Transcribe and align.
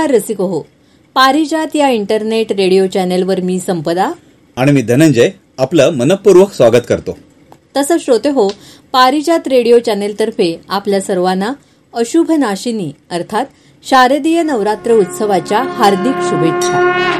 नमस्कार 0.00 0.16
रसिको 0.16 0.44
हो. 0.46 0.60
पारिजात 1.14 1.76
या 1.76 1.88
इंटरनेट 1.88 2.52
रेडिओ 2.52 2.86
चॅनेलवर 2.86 3.40
मी 3.40 3.58
संपदा. 3.58 4.10
आणि 4.56 4.72
मी 4.72 4.82
धनंजय 4.82 5.30
आपलं 5.58 5.90
मनपूर्वक 5.90 6.52
स्वागत 6.52 6.86
करतो. 6.88 7.18
तसं 7.76 7.96
श्रोते 8.00 8.28
हो 8.28 8.48
पारिजात 8.92 9.48
रेडिओ 9.48 9.78
चॅनेलतर्फे 9.78 10.60
आपल्या 10.68 11.00
सर्वांना 11.00 11.52
अशुभ 11.94 12.32
नाशिनी 12.32 12.92
अर्थात 13.10 13.44
शारदीय 13.88 14.42
नवरात्र 14.42 14.92
उत्सवाच्या 14.92 15.62
हार्दिक 15.62 16.16
शुभेच्छा. 16.30 17.19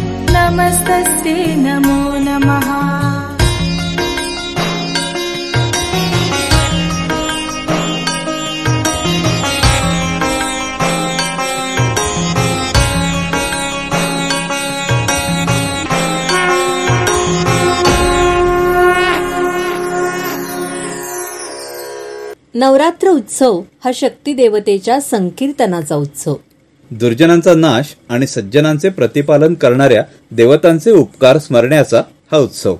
नमस्तस्ते 0.33 1.55
नमो 1.55 2.17
नमः। 2.17 2.91
नवरात्र 22.55 23.07
उत्सव 23.07 23.61
हा 23.85 23.91
शक्ती 23.93 24.33
देवतेच्या 24.33 25.01
संकीर्तनाचा 25.01 25.95
उत्सव. 25.95 26.35
दुर्जनांचा 26.91 27.53
नाश 27.53 27.95
आणि 28.09 28.27
सज्जनांचे 28.27 28.89
प्रतिपालन 28.89 29.53
करणाऱ्या 29.53 30.03
देवतांचे 30.31 30.91
उपकार 30.91 31.37
स्मरण्याचा 31.37 32.03
हा 32.31 32.37
उत्सव. 32.37 32.75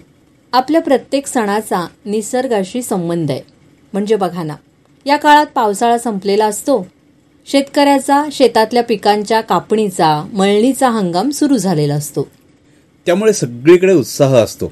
आपल्या 0.52 0.82
प्रत्येक 0.82 1.28
सणाचा 1.28 1.88
निसर्गाशी 2.06 2.82
संबंध 2.82 3.32
आहे. 3.32 3.42
म्हणजे 3.94 4.16
बघा 4.16 4.44
ना 4.44 4.56
या 5.06 5.18
काळात 5.18 5.46
पावसाळा 5.56 5.98
संपलेला 5.98 6.46
असतो. 6.46 6.88
शेतकऱ्याचा 7.46 8.26
शेतातल्या 8.32 8.84
पिकांच्या 8.84 9.42
कापणीचा 9.42 10.30
मळणीचा 10.34 10.90
हंगाम 10.90 11.30
सुरू 11.30 11.58
झालेला 11.58 11.94
असतो. 11.94 12.28
त्यामुळे 13.06 13.34
सगळीकडे 13.34 13.94
उत्साह 13.94 14.36
असतो. 14.36 14.72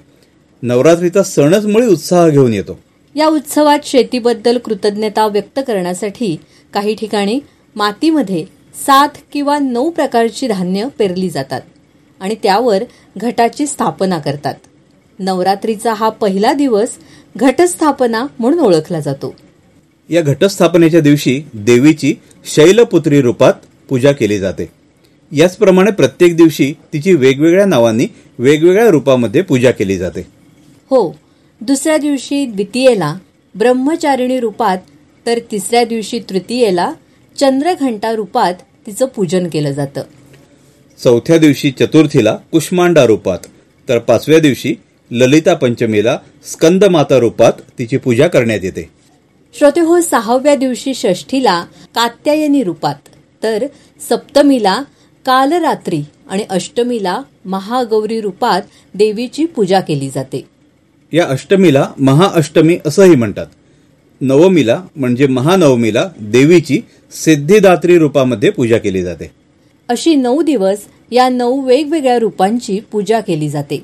नवरात्रीचा 0.62 1.24
सणच 1.24 1.66
मुळे 1.66 1.88
उत्साह 1.88 2.30
घेऊन 2.30 2.54
येतो. 2.54 2.80
या 3.16 3.28
उत्सवात 3.28 3.80
शेतीबद्दल 3.84 4.58
कृतज्ञता 4.58 5.28
व्यक्त 5.28 5.60
करण्यासाठी 5.68 6.38
काही 6.74 6.96
ठिकाणी 6.96 7.40
मातीमध्ये 7.76 8.59
सात 8.86 9.18
किंवा 9.34 9.58
नऊ 9.60 9.90
प्रकारची 9.90 10.48
धान्य 10.48 10.88
पेरली 10.98 11.30
जातात 11.30 11.62
आणि 12.22 12.36
त्यावर 12.44 12.84
घटाची 13.18 13.68
स्थापना 13.68 14.20
करतात. 14.20 14.54
नवरात्रीचा 15.20 15.94
हा 15.94 16.10
पहिला 16.10 16.54
दिवस 16.54 16.98
घटस्थापना 17.38 18.26
म्हणून 18.40 18.60
ओळखला 18.60 19.00
जातो. 19.00 19.36
या 20.10 20.22
घटस्थापनेच्या 20.22 21.00
दिवशी 21.00 21.42
देवीची 21.54 22.14
शैलपुत्री 22.46 23.22
रूपात 23.22 23.54
पूजा 23.90 24.12
केली 24.12 24.40
जाते. 24.40 24.70
याचप्रमाणे 25.32 25.92
प्रत्येक 25.92 26.36
दिवशी 26.38 26.74
तिची 26.94 27.14
वेगवेगळ्या 27.14 27.66
नावांनी 27.66 28.08
वेगवेगळ्या 28.40 28.90
रूपामध्ये 28.90 29.42
पूजा 29.42 29.72
केली 29.72 29.98
जाते. 29.98 30.26
हो 30.90 31.12
दुसऱ्या 31.62 31.98
दिवशी 31.98 32.46
द्वितीयेला 32.46 33.14
ब्रह्मचारिणी 33.56 34.40
रूपात 34.40 34.78
तर 35.26 35.40
तिसऱ्या 35.52 35.84
दिवशी 35.86 36.20
तृतीयेला 36.20 36.92
चंद्रघंटा 37.38 38.12
रूपात 38.12 38.54
तिचं 38.90 39.06
पूजन 39.06 39.48
केलं 39.48 39.72
जातं. 39.72 40.02
चौथ्या 41.04 41.38
दिवशी 41.38 41.72
चतुर्थीला 41.72 42.38
कुष्मांडा 42.52 43.06
रूपात 43.06 43.40
तर 43.90 44.00
पाचव्या 44.00 44.40
दिवशी 44.40 44.76
ललिता 45.12 45.54
पंचमीला 45.54 46.18
स्कंदमाता 46.46 47.18
रूपात 47.18 47.54
तिची 47.80 47.98
पूजा 47.98 48.28
करण्यात 48.28 48.60
येते. 48.64 48.90
श्रोते 49.54 49.82
हो 49.82 50.02
सहाव्या 50.02 50.56
दिवशी 50.56 50.94
षष्ठीला 50.94 51.66
कात्यायनी 51.96 52.64
रूपात 52.64 53.10
तर 53.44 53.66
सप्तमीला 54.10 54.84
कालरात्री 55.26 56.02
आणि 56.30 56.44
अष्टमीला 56.50 57.22
महागौरी 57.46 58.22
रूपात 58.22 58.62
देवीची 58.94 59.46
पूजा 59.46 59.80
केली 59.80 60.10
जाते. 60.10 60.46
या 61.14 61.26
अष्टमीला 61.26 61.90
महाअष्टमी 62.00 62.78
असंही 62.86 63.16
म्हणतात. 63.16 63.46
नवमीला 64.22 64.82
म्हणजे 64.96 65.28
महानवमीला 65.28 66.04
देवीची 66.22 66.80
सिद्धिदात्री 67.12 67.98
रूपामध्ये 67.98 68.50
पूजा 68.50 68.78
केली 68.78 69.04
जाते. 69.04 69.32
अशी 69.90 70.16
नऊ 70.16 70.42
दिवस 70.42 70.82
या 71.12 71.30
नऊ 71.30 71.62
वेगवेगळ्या 71.62 72.18
रूपांची 72.20 72.80
पूजा 72.92 73.20
केली 73.20 73.50
जाते. 73.50 73.82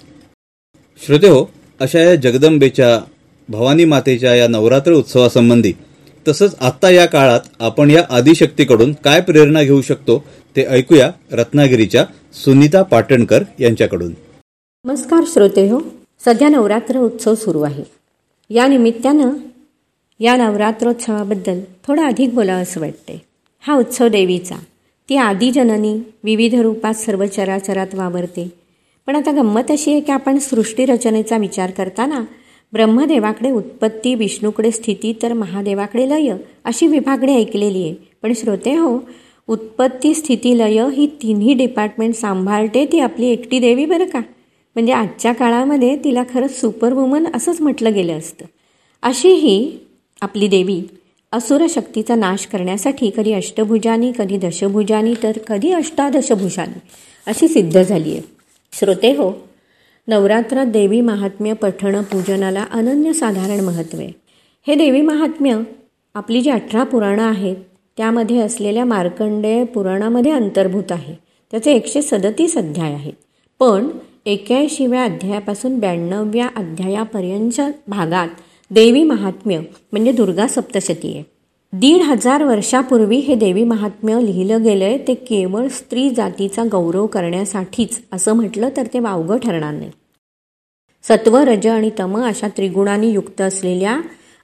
श्रोते 1.05 1.27
हो 1.27 1.45
अशा 1.79 1.99
या 1.99 2.15
जगदंबेच्या 2.15 2.99
भवानी 3.49 3.85
मातेच्या 3.85 4.35
या 4.35 4.47
नवरात्र 4.47 4.91
उत्सवासंबंधी 4.91 5.73
तसंच 6.27 6.55
आता 6.59 6.89
या 6.89 7.05
काळात 7.05 7.39
आपण 7.59 7.91
या 7.91 8.03
आदिशक्तीकडून 8.09 8.93
काय 9.03 9.21
प्रेरणा 9.21 9.63
घेऊ 9.63 9.81
शकतो 9.81 10.23
ते 10.55 10.65
ऐकूया 10.65 11.11
रत्नागिरीच्या 11.31 12.05
सुनीता 12.33 12.81
पाटणकर 12.83 13.43
यांच्याकडून. 13.59 14.13
नमस्कार 14.85 15.23
श्रोते 15.33 15.69
हो 15.69 15.79
सध्या 16.25 16.49
नवरात्र 16.49 16.99
उत्सव 16.99 17.35
सुरू 17.35 17.61
आहे. 17.61 17.83
या 18.49 18.67
निमित्तानं 18.67 19.29
या 20.19 20.35
नवरात्रोत्सवाबद्दल 20.35 21.59
थोडं 21.87 22.03
अधिक 22.03 22.33
बोलावं 22.35 22.61
असं 22.61 22.81
वाटते 22.81 23.21
हा 23.63 23.75
उत्सव 23.75 24.07
देवीचा. 24.07 24.55
ती 25.09 25.15
आदिजननी 25.15 25.93
विविध 26.23 26.55
रूपात 26.55 26.93
सर्व 26.93 27.25
चराचरात 27.25 27.95
वावरते. 27.95 28.51
पण 29.07 29.15
आता 29.15 29.31
गंमत 29.31 29.71
अशी 29.71 29.91
आहे 29.91 30.01
की 30.01 30.11
आपण 30.11 30.37
सृष्टीरचनेचा 30.37 31.37
विचार 31.37 31.71
करताना 31.71 32.23
ब्रह्मदेवाकडे 32.73 33.51
उत्पत्ती 33.51 34.15
विष्णूकडे 34.15 34.71
स्थिती 34.71 35.13
तर 35.21 35.33
महादेवाकडे 35.33 36.09
लय 36.09 36.33
अशी 36.65 36.87
विभागणी 36.87 37.35
ऐकलेली 37.35 37.83
आहे. 37.83 37.95
पण 38.23 38.33
श्रोते 38.33 38.75
हो 38.75 38.99
उत्पत्ती 39.47 40.13
स्थिती 40.13 40.57
लय 40.57 40.87
ही 40.93 41.07
तिन्ही 41.21 41.53
डिपार्टमेंट 41.53 42.15
सांभाळते 42.15 42.85
ती 42.85 42.99
आपली 42.99 43.27
एकटी 43.27 43.59
देवी 43.59 43.85
बरं 43.85 44.05
का? 44.05 44.19
म्हणजे 44.75 44.93
आजच्या 44.93 45.33
काळामध्ये 45.33 45.95
तिला 46.03 46.23
खरंच 46.33 46.59
सुपरवुमन 46.61 47.27
असंच 47.33 47.61
म्हटलं 47.61 47.93
गेलं 47.93 48.17
असतं. 48.17 48.45
अशी 49.03 49.29
ही 49.29 49.77
आपली 50.21 50.47
देवी 50.47 50.81
असुर 51.31 51.65
शक्तीचा 51.69 52.15
नाश 52.15 52.45
करण्यासाठी 52.45 53.09
कधी 53.17 53.33
अष्टभुजानी 53.33 54.11
कधी 54.19 54.37
दशभुजानी 54.37 55.13
तर 55.23 55.37
कधी 55.47 55.71
अष्टादशभुजानी 55.71 56.79
अशी 57.27 57.47
सिद्ध 57.47 57.83
झाली 57.83 58.11
आहे. 58.11 58.21
श्रोते 58.73 59.11
हो 59.11 59.47
नवरात्रात 60.07 60.65
देवी 60.65 61.01
महात्म्य 61.01 61.53
पठण 61.53 62.01
पूजनाला 62.03 62.65
अनन्यसाधारण 62.71 63.59
महत्त्व 63.59 63.97
आहे. 63.97 64.11
हे 64.67 64.75
देवी 64.75 65.01
महात्म्य 65.01 65.59
आपली 66.13 66.41
जी 66.41 66.49
अठरा 66.49 66.83
पुराणं 66.83 67.23
आहेत 67.23 67.55
त्यामध्ये 67.97 68.37
असलेल्या 68.37 68.85
मार्कंडेय 68.85 69.63
पुराणामध्ये 69.63 70.31
अंतर्भूत 70.31 70.91
आहे. 70.91 71.15
त्याचे 71.51 71.73
एकशे 71.73 72.01
सदतीस 72.01 72.57
अध्याय 72.57 72.93
आहेत. 72.93 73.13
पण 73.59 73.87
एक्याऐंशीव्या 74.25 75.03
अध्यायापासून 75.03 75.79
ब्याण्णव्या 75.79 76.47
अध्यायापर्यंतच्या 76.55 77.69
भागात 77.87 78.27
देवी 78.71 79.03
महात्म्य 79.03 79.59
म्हणजे 79.59 80.11
दुर्गा 80.11 80.47
सप्तशती 80.47 81.13
आहे. 81.13 81.23
दीड 81.73 82.01
हजार 82.01 82.43
वर्षापूर्वी 82.43 83.17
हे 83.17 83.35
देवी 83.35 83.63
महात्म्य 83.63 84.19
लिहिलं 84.21 84.63
गेलंय 84.63 84.97
ते 84.97 85.13
केवळ 85.13 85.67
स्त्री 85.67 86.09
जातीचा 86.09 86.63
गौरव 86.71 87.05
करण्यासाठीच. 87.05 87.99
असं 88.13 88.33
म्हटलं 88.33 88.69
तर 88.77 88.87
ते 88.93 88.99
वावगं 88.99 89.37
ठरणार 89.37 89.73
नाही. 89.73 89.89
सत्व 91.03 91.37
रज 91.37 91.67
आणि 91.67 91.89
तम 91.99 92.17
अशा 92.23 92.47
त्रिगुणांनी 92.47 93.11
युक्त 93.11 93.41
असलेल्या 93.41 93.99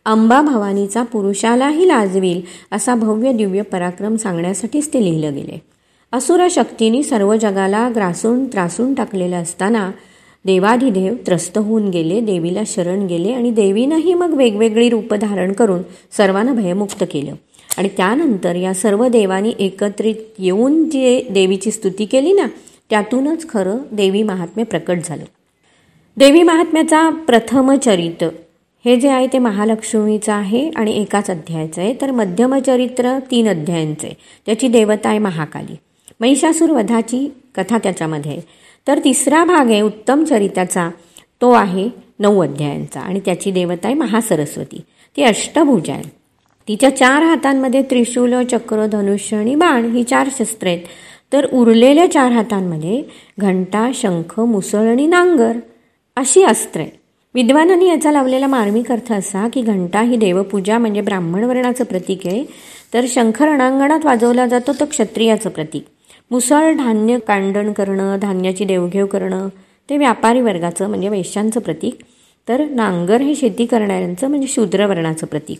अंबा 0.05 0.41
भवानीचा 0.41 1.03
पुरुषालाही 1.03 1.87
लाजवील 1.87 2.41
असा 2.71 2.95
भव्य 2.95 3.31
दिव्य 3.33 3.61
पराक्रम 3.61 4.15
सांगण्यासाठीच 4.15 4.93
ते 4.93 5.03
लिहिलं 5.03 5.35
गेले 5.35 5.57
असुर 6.13 6.47
शक्तीने 6.51 7.03
सर्व 7.03 7.35
जगाला 7.35 7.87
ग्रासून 7.95 8.45
त्रासून 8.45 8.93
टाकलेलं 8.93 9.35
असताना 9.35 9.89
देवाधिदेव 10.45 11.13
त्रस्त 11.25 11.57
होऊन 11.57 11.89
गेले 11.89 12.19
देवीला 12.19 12.61
शरण 12.67 13.05
गेले 13.07 13.33
आणि 13.33 13.51
देवीनंही 13.51 14.13
मग 14.13 14.33
वेगवेगळी 14.33 14.89
रूपं 14.89 15.17
धारण 15.21 15.51
करून 15.51 15.81
सर्वांना 16.17 16.53
भयमुक्त 16.53 17.03
केलं. 17.11 17.33
आणि 17.77 17.89
त्यानंतर 17.97 18.55
या 18.55 18.73
सर्व 18.73 19.07
देवांनी 19.07 19.53
एकत्रित 19.59 20.15
येऊन 20.39 20.89
जे 20.89 21.27
देवीची 21.31 21.71
स्तुती 21.71 22.05
केली 22.05 22.31
ना 22.33 22.47
त्यातूनच 22.89 23.49
खरं 23.49 23.77
देवी 23.91 24.23
महात्म्य 24.23 24.63
प्रकट 24.63 24.97
झालं. 25.05 25.23
देवी 26.17 26.43
महात्म्याचा 26.43 27.09
प्रथम 27.09 27.75
चरित्र 27.75 28.27
हे 28.85 28.95
जे 28.95 29.09
आहे 29.09 29.27
ते 29.27 29.37
महालक्ष्मीचं 29.37 30.33
आहे 30.33 30.69
आणि 30.69 30.91
एकाच 30.91 31.29
अध्यायाचं 31.29 31.81
आहे. 31.81 31.93
तर 32.01 32.11
मध्यमचरित्र 32.11 33.19
तीन 33.31 33.47
अध्यायांचं 33.47 34.07
आहे. 34.07 34.15
त्याची 34.45 34.67
देवता 34.67 35.09
आहे 35.09 35.19
महाकाली. 35.19 35.75
महिषासूर 36.19 36.69
वधाची 36.69 37.31
कथा 37.55 37.77
त्याच्यामध्ये 37.77 38.31
आहे. 38.31 38.41
तर 38.87 38.99
तिसरा 39.03 39.43
भाग 39.45 39.69
आहे 39.69 39.81
उत्तम 39.81 40.23
चरिताचा. 40.23 40.89
तो 41.41 41.51
आहे 41.51 41.89
नऊ 42.19 42.43
अध्यायांचा 42.43 42.99
आणि 42.99 43.19
त्याची 43.19 43.51
देवता 43.51 43.87
आहे 43.87 43.93
महासरस्वती. 43.93 44.81
ती 45.17 45.23
अष्टभुजा 45.23 45.93
आहे 45.93 46.09
तिच्या 46.67 46.95
चार 46.97 47.23
हातांमध्ये 47.23 47.81
त्रिशूल 47.81 48.33
चक्र 48.51 48.85
धनुष्य 48.85 49.37
आणि 49.37 49.55
बाण 49.55 49.91
ही 49.91 50.03
चार 50.03 50.27
शस्त्र 50.39 50.67
आहेत. 50.67 50.79
तर 51.33 51.45
उरलेल्या 51.53 52.11
चार 52.11 52.31
हातांमध्ये 52.31 53.03
घंटा 53.39 53.91
शंख 53.93 54.39
मुसळ 54.39 54.87
आणि 54.89 55.07
नांगर 55.07 55.51
अशी 56.15 56.43
अस्त्रे 56.43 56.85
विद्वानांनी 57.35 57.89
याचा 57.89 58.11
लावलेला 58.11 58.47
मार्मिक 58.47 58.91
अर्थ 58.91 59.11
असा 59.13 59.47
की 59.47 59.61
घंटा 59.61 60.01
ही 60.01 60.15
देवपूजा 60.15 60.77
म्हणजे 60.77 61.01
ब्राह्मण 61.01 61.43
वर्णाचं 61.43 61.83
प्रतीक 61.83 62.27
आहे. 62.27 62.43
तर 62.93 63.05
शंख 63.07 63.41
रणांगणात 63.41 64.05
वाजवला 64.05 64.47
जातो 64.47 64.73
तो 64.73 64.85
क्षत्रियाचं 64.85 65.49
प्रतीक. 65.49 65.85
मुसळ 66.31 66.73
धान्य 66.75 67.17
कांडण 67.19 67.71
करणं 67.73 68.19
धान्याची 68.19 68.65
देवघेव 68.65 69.05
करणं 69.05 69.47
ते 69.89 69.97
व्यापारी 69.97 70.41
वर्गाचं 70.41 70.89
म्हणजे 70.89 71.09
वैश्यांचं 71.09 71.59
प्रतीक. 71.59 71.97
तर 72.47 72.63
नांगर 72.69 73.21
हे 73.21 73.35
शेती 73.35 73.65
करणाऱ्यांचं 73.65 74.27
म्हणजे 74.27 74.47
शूद्रवर्णाचं 74.47 75.27
प्रतीक. 75.27 75.59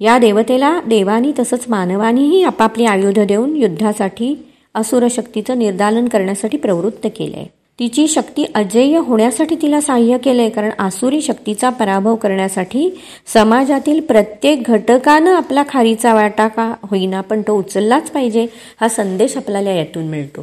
या 0.00 0.18
देवतेला 0.18 0.80
देवानी 0.86 1.32
तसंच 1.38 1.64
मानवानीही 1.68 2.42
आपापली 2.42 2.84
आयुध 2.84 3.18
देऊन 3.18 3.56
युद्धासाठी 3.56 4.34
असुरशक्तीचं 4.74 5.58
निर्दालन 5.58 6.08
करण्यासाठी 6.08 6.56
प्रवृत्त 6.56 7.06
केलं 7.06 7.36
आहे 7.36 7.57
तिची 7.78 8.06
शक्ती 8.08 8.44
अजेय 8.54 8.96
होण्यासाठी 8.98 9.54
तिला 9.62 9.80
सहाय्य 9.80 10.16
केले 10.18 10.48
कारण 10.48 10.70
आसुरी 10.78 11.20
शक्तीचा 11.20 11.68
पराभव 11.70 12.14
करण्यासाठी 12.14 12.88
समाजातील 13.26 14.00
प्रत्येक 14.00 14.62
घटकानं 14.66 15.34
आपला 15.34 15.62
खारीचा 15.68 16.14
वाटा 16.14 16.48
का 16.48 16.74
होईना 16.82 17.20
पण 17.20 17.42
तो 17.42 17.58
उचललाच 17.58 18.10
पाहिजे 18.10 18.46
हा 18.80 18.88
संदेश 18.88 19.36
आपल्याला 19.36 19.70
यातून 19.70 20.08
मिळतो. 20.08 20.42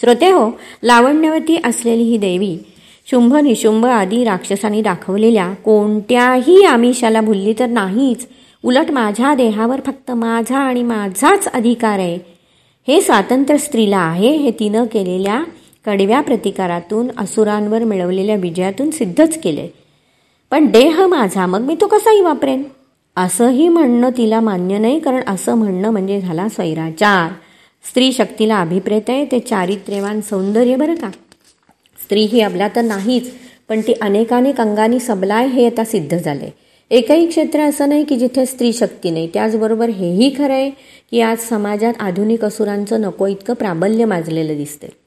श्रोते 0.00 0.30
हो 0.30 0.50
लावण्यवती 0.82 1.60
असलेली 1.64 2.02
ही 2.02 2.16
देवी 2.18 2.56
शुंभ 3.10 3.34
निशुंभ 3.36 3.86
आदी 3.86 4.24
राक्षसांनी 4.24 4.80
दाखवलेल्या 4.82 5.52
कोणत्याही 5.64 6.64
आमिषाला 6.64 7.20
भुलली 7.20 7.52
तर 7.58 7.66
नाहीच. 7.66 8.26
उलट 8.64 8.90
माझ्या 8.90 9.34
देहावर 9.34 9.80
फक्त 9.86 10.10
माझा 10.10 10.58
आणि 10.58 10.82
माझाच 10.82 11.48
अधिकार 11.48 11.98
आहे. 11.98 12.18
हे 12.88 13.00
स्वातंत्र्य 13.00 13.58
स्त्रीला 13.58 13.98
आहे 13.98 14.36
हे 14.36 14.50
तिनं 14.50 14.84
केलेल्या 14.84 15.42
कडव्या 15.86 16.20
प्रतिकारातून 16.20 17.08
असुरांवर 17.18 17.84
मिळवलेल्या 17.84 18.36
विजयातून 18.36 18.90
सिद्धच 18.90 19.38
केले. 19.38 19.68
पण 20.50 20.66
देह 20.66 21.06
माझा 21.06 21.46
मग 21.46 21.60
मी 21.60 21.74
तो 21.80 21.86
कसाही 21.86 22.20
वापरेन? 22.20 22.62
असंही 23.16 23.68
म्हणणं 23.68 24.10
तिला 24.10 24.40
मान्य 24.40 24.78
नाही 24.78 25.00
कारण 25.00 25.22
असं 25.26 25.54
म्हणणं 25.54 25.90
म्हणजे 25.90 26.20
झाला 26.20 26.48
स्वैराचार. 26.48 27.30
स्त्री 27.84 28.12
शक्तीला 28.12 28.60
अभिप्रेत 28.60 29.02
आहे 29.08 29.24
ते 29.24 29.38
चारित्र्यवान 29.38 30.20
सौंदर्य 30.20 30.76
बरं 30.76 30.94
का? 30.94 31.10
स्त्री 32.04 32.24
ही 32.24 32.40
अबला 32.40 32.68
तर 32.76 32.82
नाहीच 32.82 33.30
पण 33.68 33.80
ती 33.80 33.92
अनेकानेक 34.02 34.60
अंगाने 34.60 34.98
सबलाय 34.98 35.46
हे 35.46 35.66
आता 35.66 35.84
सिद्ध 35.84 36.16
झाले. 36.16 36.50
एकही 36.90 37.26
क्षेत्र 37.26 37.60
असं 37.60 37.88
नाही 37.88 38.04
की 38.04 38.16
जिथे 38.16 38.46
स्त्री 38.46 38.72
शक्ती 38.72 39.10
नाही. 39.10 39.30
त्याचबरोबर 39.34 39.88
हेही 39.88 40.34
खरं 40.38 40.52
आहे 40.52 40.70
की 41.10 41.20
आज 41.20 41.38
समाजात 41.38 41.94
आधुनिक 42.00 42.44
असुरांचं 42.44 43.00
नको 43.00 43.26
इतकं 43.26 43.54
प्राबल्य 43.54 44.04
माजलेलं 44.04 44.56
दिसते 44.56 45.03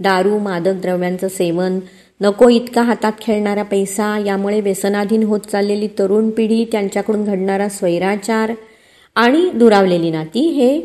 दारू 0.00 0.38
मादक 0.38 0.72
द्रव्यांचं 0.72 1.28
सेवन. 1.28 1.78
नको 2.20 2.48
इतका 2.48 2.82
हातात 2.82 3.12
खेळणारा 3.20 3.62
पैसा. 3.62 4.18
यामुळे 4.18 4.60
व्यसनाधीन 4.60 5.22
होत 5.22 5.40
चाललेली 5.40 5.88
तरुण 5.98 6.30
पिढी 6.30 6.64
त्यांच्याकडून 6.64 7.24
घडणारा 7.24 7.68
स्वैराचार 7.68 8.52
आणि 9.14 9.50
दुरावलेली 9.54 10.10
नाती 10.10 10.40
हे 10.40 10.80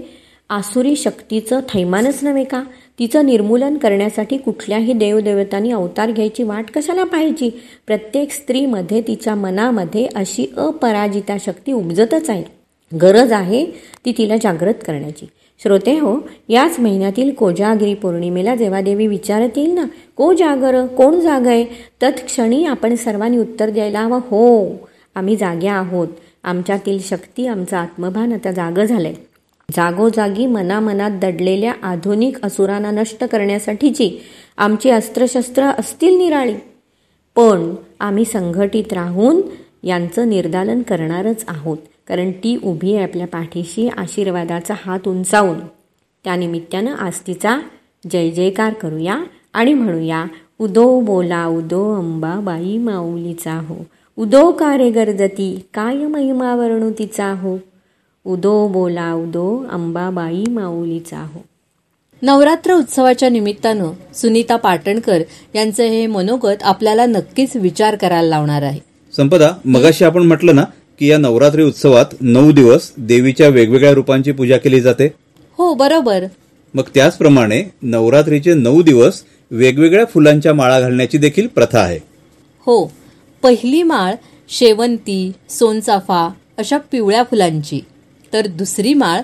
आसुरी 0.50 0.96
शक्तीचं 0.96 1.60
थैमानच 1.70 2.20
नव्हे 2.24 2.44
का? 2.44 2.64
तिचं 3.00 3.26
निर्मूलन 3.26 3.78
करण्यासाठी 3.78 4.38
कुठल्याही 4.38 4.94
देवदेवतांनी 4.94 5.72
अवतार 5.72 6.12
घ्यायची 6.12 6.44
वाट 6.44 6.66
कशाला 6.76 7.04
पाहायची? 7.04 7.50
प्रत्येक 7.88 8.32
स्त्रीमध्ये 8.32 9.02
तिच्या 9.02 9.36
मनामध्ये 9.36 10.08
अशी 10.16 10.46
अपराजिता 10.58 11.38
शक्ती 11.46 11.72
उपजतच 11.72 12.30
आहे. 12.30 12.44
गरज 13.02 13.32
आहे 13.32 13.66
ती 14.06 14.14
तिला 14.18 14.36
जागृत 14.38 14.74
करण्याची. 14.88 15.26
श्रोते 15.64 15.98
हो 16.00 16.18
याच 16.50 16.80
महिन्यातील 16.80 17.34
कोजागिरी 17.34 17.94
पौर्णिमेला 17.94 18.56
जेव्हा 18.56 18.82
देवी 18.82 19.08
विचारतील 19.08 19.72
ना 19.72 19.84
को 20.16 20.34
जागर 20.34 20.86
कोण 20.86 21.20
जाग 21.20 21.48
आहे 21.48 21.66
तत्क्षणी 22.02 22.66
आपण 22.66 22.96
सर्वांनी 22.96 23.38
उत्तर 23.38 23.70
द्यायला 23.70 24.00
हवं 24.00 24.18
हो 24.18 24.68
आम्ही 25.16 25.36
जाग्या 25.36 25.74
आहोत. 25.74 26.08
आमच्यातील 26.44 27.00
शक्ती 27.02 27.48
आमचं 27.48 27.78
आत्मभान 27.78 28.34
आता 28.34 28.52
जागं 28.52 28.86
झालंय. 28.86 29.14
जागोजागी 29.72 30.46
मनामनात 30.48 31.12
दडलेल्या 31.12 31.74
आधुनिक 31.84 32.46
असुरांना 32.46 32.92
नष्ट 32.92 33.24
करण्यासाठीची 33.24 34.22
आमची 34.58 34.90
अस्त्रशस्त्र 34.90 35.64
असतील 35.64 36.18
निराळी. 36.18 36.54
पण 37.36 37.76
आम्ही 38.00 38.26
संघटित 38.26 38.94
राहून 38.94 39.42
यांचं 39.84 40.30
निर्दालन 40.30 40.82
करणारच 40.82 41.46
आहोत. 41.48 41.78
कारण 42.12 42.32
ती 42.32 42.60
उभी 42.64 42.96
आहे 42.96 43.04
आपल्या 43.04 43.28
पाठीशी 43.28 43.88
आशीर्वादाचा 43.88 44.74
हात 44.86 45.08
उंचावून. 45.08 45.60
त्यानिमित्तानं 46.24 46.96
आज 46.96 47.14
तिचा 47.28 47.60
जय 48.12 48.30
जयकार 48.30 48.74
करूया 48.74 49.24
आणि 49.54 49.74
म्हणूया 49.74 50.26
उदो 50.60 51.00
बोला 51.00 51.46
उदो 51.46 51.96
अंबा 51.96 52.40
बाई 52.40 52.78
माऊलीचा 52.78 53.54
हो. 53.54 53.76
उदो 54.18 54.52
कारे 54.52 54.90
गर्दती? 54.90 55.66
काय 55.74 55.96
महिमा 55.96 56.56
वर्णू 56.56 56.92
तिचा 57.00 57.32
हो? 57.32 57.58
उदो 58.26 58.68
बोला 58.68 59.14
उदो 59.14 59.66
अंबाबाई 59.72 60.44
माऊलीचा 60.50 61.20
हो. 61.20 61.40
नवरात्र 62.22 62.74
उत्सवाच्या 62.74 63.30
निमित्तानं 63.30 63.92
सुनीता 64.14 64.56
पाटणकर 64.56 65.22
यांचं 65.56 65.84
हे 65.84 66.08
मनोगत 66.08 66.64
आपल्याला 66.64 67.06
नक्कीच 67.06 67.56
विचार 67.56 67.96
करायला 67.96 68.30
लावणार 68.30 68.62
आहे. 68.62 68.80
संपदा 69.16 69.52
मगाशी 69.66 70.06
आपण 70.06 70.24
म्हटलं 70.24 70.56
ना 70.56 70.64
की 71.02 71.08
या 71.08 71.18
नवरात्री 71.18 71.64
उत्सवात 71.64 72.06
नऊ 72.22 72.52
दिवस 72.52 72.92
देवीच्या 72.98 73.48
वेगवेगळ्या 73.48 73.92
रूपांची 73.92 74.32
पूजा 74.32 74.58
केली 74.58 74.82
जाते? 74.82 75.14
हो 75.58 75.74
बरोबर. 75.74 76.24
मग 76.74 76.84
त्याचप्रमाणे 76.94 77.64
नवरात्रीचे 77.82 78.54
नऊ 78.54 78.82
दिवस 78.82 79.24
वेगवेगळ्या 79.52 80.06
फुलांच्या 80.06 80.54
माळा 80.54 80.82
घालण्याची 80.82 81.18
देखील 81.18 81.48
प्रथा 81.48 81.80
आहे. 81.80 82.00
हो 82.60 82.92
पहिली 83.44 83.84
माळ 83.84 84.16
शेवंती 84.50 85.32
सोनचाफा 85.50 86.30
अशा 86.58 86.78
पिवळ्या 86.78 87.24
फुलांची. 87.24 87.82
तर 88.34 88.48
दुसरी 88.48 88.94
माळ 88.94 89.22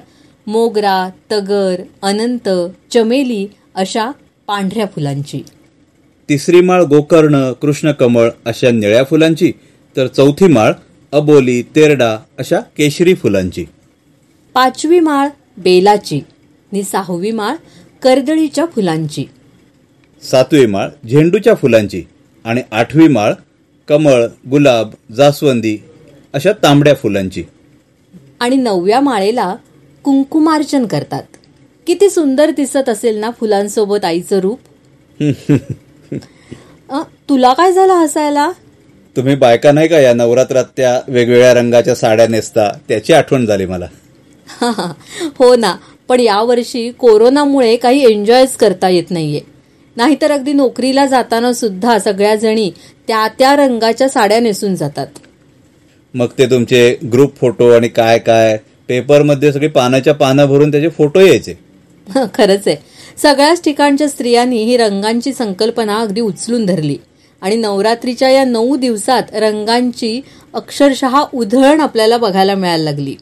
मोगरा 0.47 1.09
तगर 1.31 1.75
अनंत 2.01 2.49
चमेली 2.93 3.47
अशा 3.75 4.11
पांढऱ्या 4.47 4.85
फुलांची. 4.85 5.43
तिसरी 6.29 6.61
माळ 6.61 6.83
गोकर्ण 6.83 7.51
कृष्णकमळ 7.51 8.29
अशा 8.45 8.71
निळ्या 8.71 9.03
फुलांची. 9.03 9.51
तर 9.97 10.07
चौथी 10.07 10.47
माळ 10.47 10.71
अबोली 11.11 11.61
तेरडा 11.61 12.17
अशा 12.39 12.59
केशरी 12.59 13.15
फुलांची. 13.15 13.65
पाचवी 14.53 14.99
माळ 14.99 15.27
बेलाची 15.57 16.17
आणि 16.71 16.83
सहावी 16.83 17.31
माळ 17.31 17.55
कर्दळीच्या 18.01 18.65
फुलांची. 18.65 19.25
सातवी 20.23 20.65
माळ 20.65 20.89
झेंडूच्या 21.09 21.53
फुलांची 21.53 22.03
आणि 22.43 22.61
आठवी 22.71 23.07
माळ 23.07 23.33
कमळ 23.87 24.25
गुलाब 24.49 24.89
जास्वंदी 25.13 25.77
अशा 26.33 26.51
तांबड्या 26.63 26.93
फुलांची. 26.93 27.43
आणि 28.39 28.55
नवव्या 28.55 28.99
माळेला 28.99 29.55
कुंकुमार्चन 30.03 30.85
करतात. 30.85 31.23
किती 31.87 32.09
सुंदर 32.09 32.49
दिसत 32.49 32.89
असेल 32.89 33.17
ना 33.17 33.29
फुलांसोबत 33.39 34.05
आईचं 34.05 34.39
रूप. 34.39 34.59
अ, 36.89 37.03
तुला 37.29 37.53
काय 37.53 37.71
झालं 37.73 37.93
हसायला? 37.93 38.51
तुम्ही 39.17 39.35
बायका 39.35 39.71
नाही 39.71 39.87
का 39.87 39.99
या 39.99 40.13
नवरात्रात 40.13 40.65
त्या 40.77 41.01
वेगवेगळ्या 41.07 41.53
रंगाच्या 41.53 41.95
साड्या 41.95 42.27
नेसता? 42.27 42.77
त्याची 42.87 43.13
आठवण 43.13 43.45
झाली 43.45 43.65
मला. 43.65 43.85
हो 45.39 45.55
ना. 45.55 45.75
पण 46.07 46.19
यावर्षी 46.19 46.91
कोरोनामुळे 46.91 47.75
काही 47.75 48.05
एन्जॉयच 48.11 48.55
करता 48.55 48.89
येत 48.89 49.03
नाहीये. 49.09 49.41
नाहीतर 49.97 50.31
अगदी 50.31 50.53
नोकरीला 50.53 51.05
जाताना 51.05 51.53
सुद्धा 51.53 51.99
सगळ्या 51.99 52.35
जणी 52.35 52.71
त्या 53.07 53.27
त्या 53.27 53.55
रंगाच्या 53.55 54.09
साड्या 54.09 54.39
नेसून 54.39 54.75
जातात. 54.75 55.07
मग 56.13 56.27
ते 56.37 56.45
तुमचे 56.45 56.97
ग्रुप 57.11 57.35
फोटो 57.35 57.69
आणि 57.71 57.87
काय 57.87 58.19
काय? 58.19 58.57
पेपरमध्ये 58.87 59.53
सगळी 59.53 59.67
पानाच्या 59.67 60.13
पानं 60.13 60.45
भरून 60.45 60.71
त्याचे 60.71 60.89
फोटो 60.89 61.19
यायचे. 61.19 61.53
खरंच 62.33 62.67
आहे. 62.67 62.75
सगळ्याच 63.17 63.63
ठिकाणच्या 63.63 64.09
स्त्रियांनी 64.09 64.63
ही 64.63 64.77
रंगांची 64.77 65.33
संकल्पना 65.33 65.97
अगदी 65.97 66.21
उचलून 66.21 66.65
धरली. 66.65 66.97
आणि 67.41 67.55
नवरात्रीच्या 67.55 68.29
या 68.29 68.43
नऊ 68.43 68.75
दिवसात 68.77 69.23
रंगांची 69.33 70.21
अक्षरशः 70.53 71.23
उधळण 71.33 71.81
आपल्याला 71.81 72.17
बघायला 72.17 72.55
मिळायला 72.55 72.83
लागली. 72.83 73.15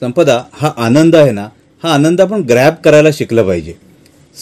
संपदा 0.00 0.42
हा 0.52 0.70
आनंद 0.76 1.16
आहे 1.16 1.30
ना 1.30 1.48
हा 1.84 1.94
आनंद 1.94 2.20
आपण 2.20 2.40
ग्रॅब 2.40 2.74
करायला 2.84 3.08
शिकलं 3.12 3.42
पाहिजे. 3.42 3.72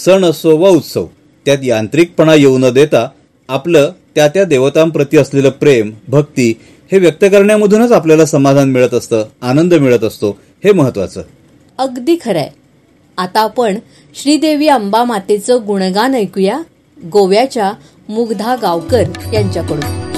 सण 0.04 0.24
असो 0.24 0.56
वा 0.56 0.68
उत्सव 0.68 1.06
त्यात 1.44 1.58
यांत्रिकपणा 1.62 2.34
येऊ 2.34 2.58
न 2.58 2.70
देता 2.70 3.08
आपलं 3.48 3.92
त्या 4.14 4.28
त्या 4.28 4.44
देवतांप्रती 4.44 5.16
असलेलं 5.16 5.50
प्रेम 5.50 5.90
भक्ती 6.08 6.54
हे 6.92 6.98
व्यक्त 6.98 7.24
करण्यामधूनच 7.24 7.92
आपल्याला 7.92 8.26
समाधान 8.26 8.70
मिळत 8.70 8.94
असतं 8.94 9.24
आनंद 9.42 9.74
मिळत 9.74 10.04
असतो 10.04 10.38
हे 10.64 10.72
महत्वाचं. 10.72 11.22
अगदी 11.78 12.16
खरंय. 12.24 12.48
आता 13.18 13.40
आपण 13.40 13.78
श्रीदेवी 14.22 14.68
अंबा 14.68 15.04
मातेचं 15.04 15.66
गुणगान 15.66 16.14
ऐकूया. 16.14 16.58
गोव्याच्या 17.12 17.72
मुग्धा 18.08 18.56
गावकर 18.56 19.04
यांच्याकडून. 19.32 20.11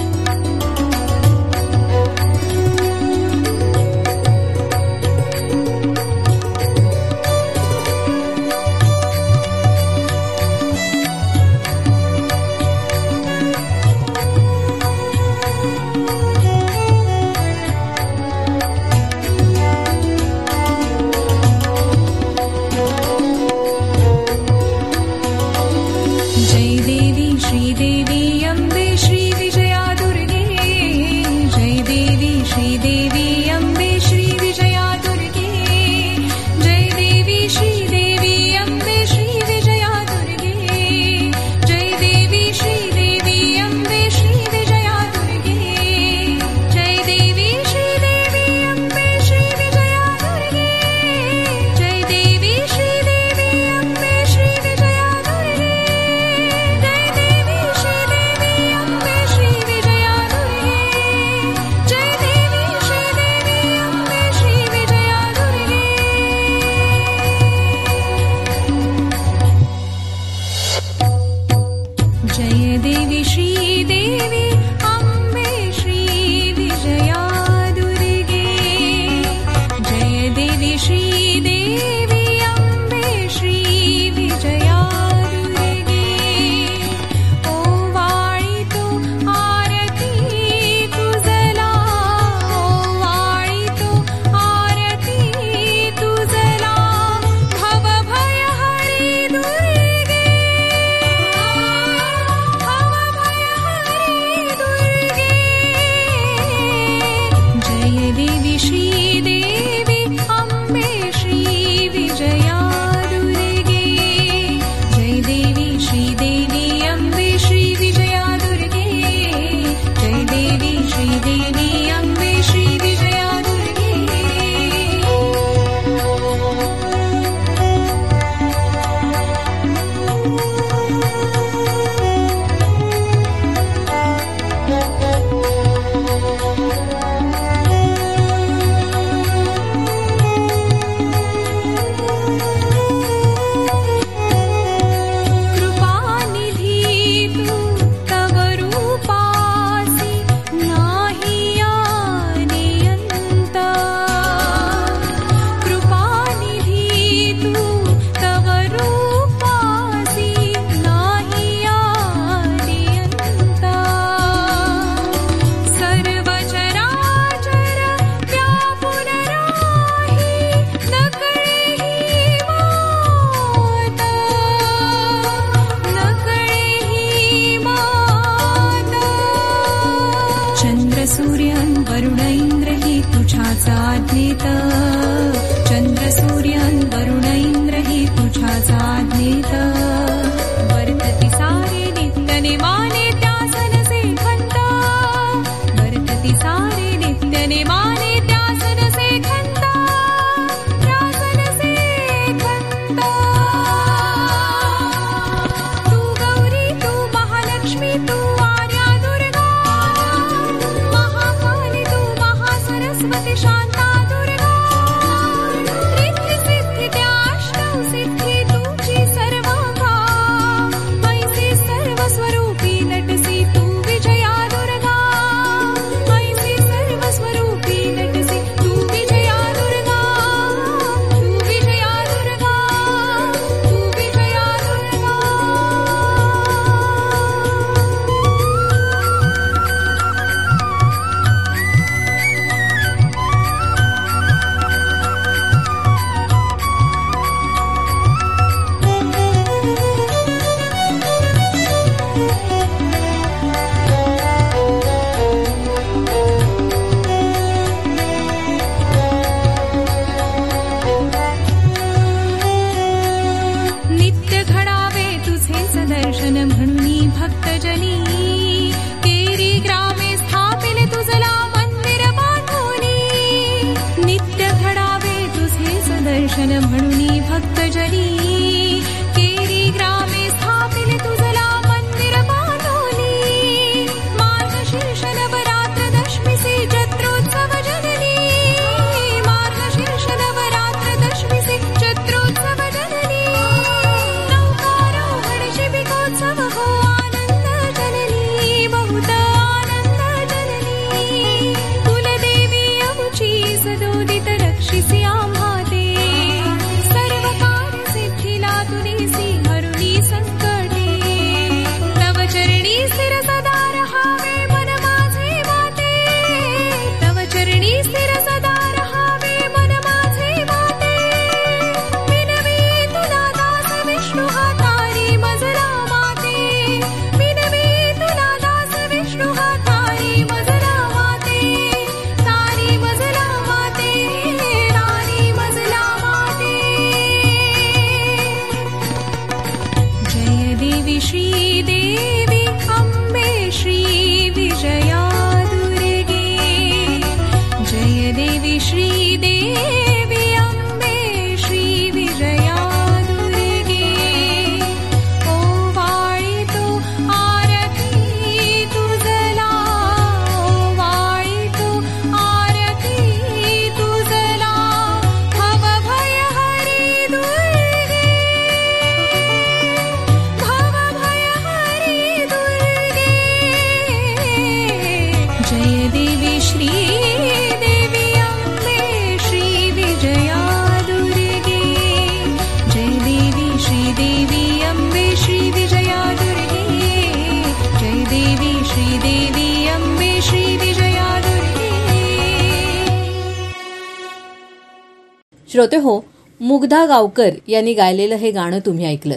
श्रोते 395.64 395.76
हो. 395.76 396.00
मुग्धा 396.40 396.84
गावकर 396.86 397.34
यांनी 397.48 397.72
गायलेलं 397.74 398.14
हे 398.14 398.30
गाणं 398.30 398.58
तुम्ही 398.66 398.86
ऐकलं 398.86 399.16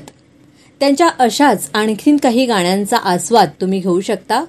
त्यांच्या 0.81 1.07
अशाच 1.19 1.69
आणखीन 1.73 2.17
काही 2.17 2.45
गाण्यांचा 2.45 2.97
आस्वाद 2.97 3.49
तुम्ही 3.61 3.79
घेऊ 3.79 3.99
शकता. 4.01 4.43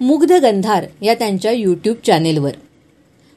मुग्ध 0.00 0.32
गंधार 0.32 0.84
या 1.02 1.14
त्यांच्या 1.14 1.52
यूट्यूब 1.52 1.96
चॅनेलवर 2.06 2.50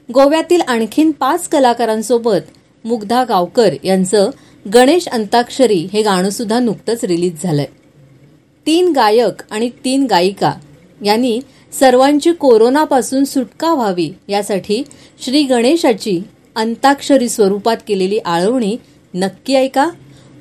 गोव्यातील 0.10 0.62
आणखीन 0.62 1.12
पाच 1.12 1.48
कलाकारांसोबत 1.48 2.52
मुग्धा 2.86 3.24
गावकर 3.24 3.76
यांचं 3.84 4.30
गणेश 4.66 5.08
अंताक्षरी 5.08 5.88
हे 5.94 6.02
गाणंसुद्धा 6.02 6.60
नुकतंच 6.60 7.04
रिलीज 7.04 7.44
झालंय. 7.44 7.66
तीन 8.68 8.92
गायक 8.96 9.42
आणि 9.52 9.70
तीन 9.86 10.06
गायिका 10.10 10.54
यांनी 11.06 11.40
सर्वांची 11.80 12.32
कोरोनापासून 12.32 13.24
सुटका 13.24 13.74
व्हावी 13.74 14.12
यासाठी 14.28 14.84
श्री 15.26 15.44
गणेशाची 15.44 16.20
अंताक्षरी 16.56 17.30
स्वरूपात 17.30 17.78
केलेली 17.88 18.18
आळवणी 18.18 18.76
नक्की 19.14 19.56
ऐका. 19.56 19.90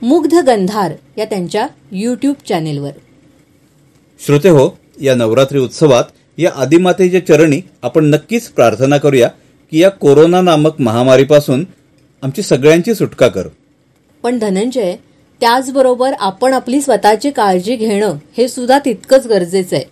मुग्ध 0.03 0.35
गंधार 0.35 0.93
या 1.19 1.25
त्यांच्या 1.25 1.67
यूट्यूब 1.93 2.35
चॅनेलवर 2.49 2.91
श्रोते 4.21 4.49
हो 4.49 4.69
या 5.01 5.15
नवरात्री 5.15 5.59
उत्सवात 5.59 6.05
या 6.39 6.51
आदिमातेच्या 6.57 7.27
चरणी 7.27 7.61
आपण 7.83 8.05
नक्कीच 8.05 8.49
प्रार्थना 8.49 8.97
करूया 8.97 9.29
की 9.73 9.79
या 9.79 9.91
कोरोना 9.91 10.41
नामक 10.41 10.81
महामारीपासून 10.81 11.65
आमची 12.23 12.43
सगळ्यांची 12.43 12.95
सुटका 12.95 13.29
कर. 13.29 13.49
पण 14.23 14.39
धनंजय 14.39 14.95
त्याचबरोबर 15.41 16.13
आपण 16.21 16.55
आपली 16.55 16.81
स्वतःची 16.81 17.31
काळजी 17.31 17.77
घेणं 17.77 18.17
हे 18.37 18.49
सुद्धा 18.49 18.79
तितकंच 18.79 19.27
गरजेचं 19.27 19.77
आहे. 19.77 19.85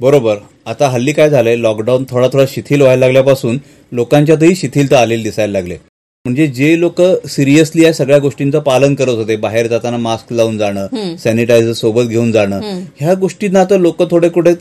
बरोबर. 0.00 0.36
आता 0.66 0.88
हल्ली 0.88 1.12
काय 1.12 1.28
झालंय 1.30 1.56
लॉकडाऊन 1.56 2.04
थोडा 2.10 2.26
थोडा 2.32 2.44
शिथिल 2.48 2.80
व्हायला 2.82 3.00
लागल्यापासून 3.00 3.58
लोकांच्यातही 3.92 4.54
शिथिलता 4.56 4.98
आलेली 5.00 5.22
दिसायला 5.22 5.52
लागले. 5.52 5.76
म्हणजे 6.24 6.46
जे 6.48 6.78
लोक 6.80 7.00
सिरियसली 7.28 7.84
या 7.84 7.92
सगळ्या 7.92 8.18
गोष्टींचं 8.18 8.58
पालन 8.60 8.94
करत 8.94 9.14
होते 9.16 9.36
बाहेर 9.36 9.66
जाताना 9.66 9.96
मास्क 9.96 10.32
लावून 10.32 10.58
जाणं 10.58 11.14
सॅनिटायझर 11.18 11.72
सोबत 11.72 12.06
घेऊन 12.06 12.32
जाणं 12.32 12.60
ह्या 13.00 13.14
गोष्टींना 13.14 13.60
आता 13.60 13.76
लोक 13.76 14.02
थोडे 14.10 14.28
कुठे 14.28 14.52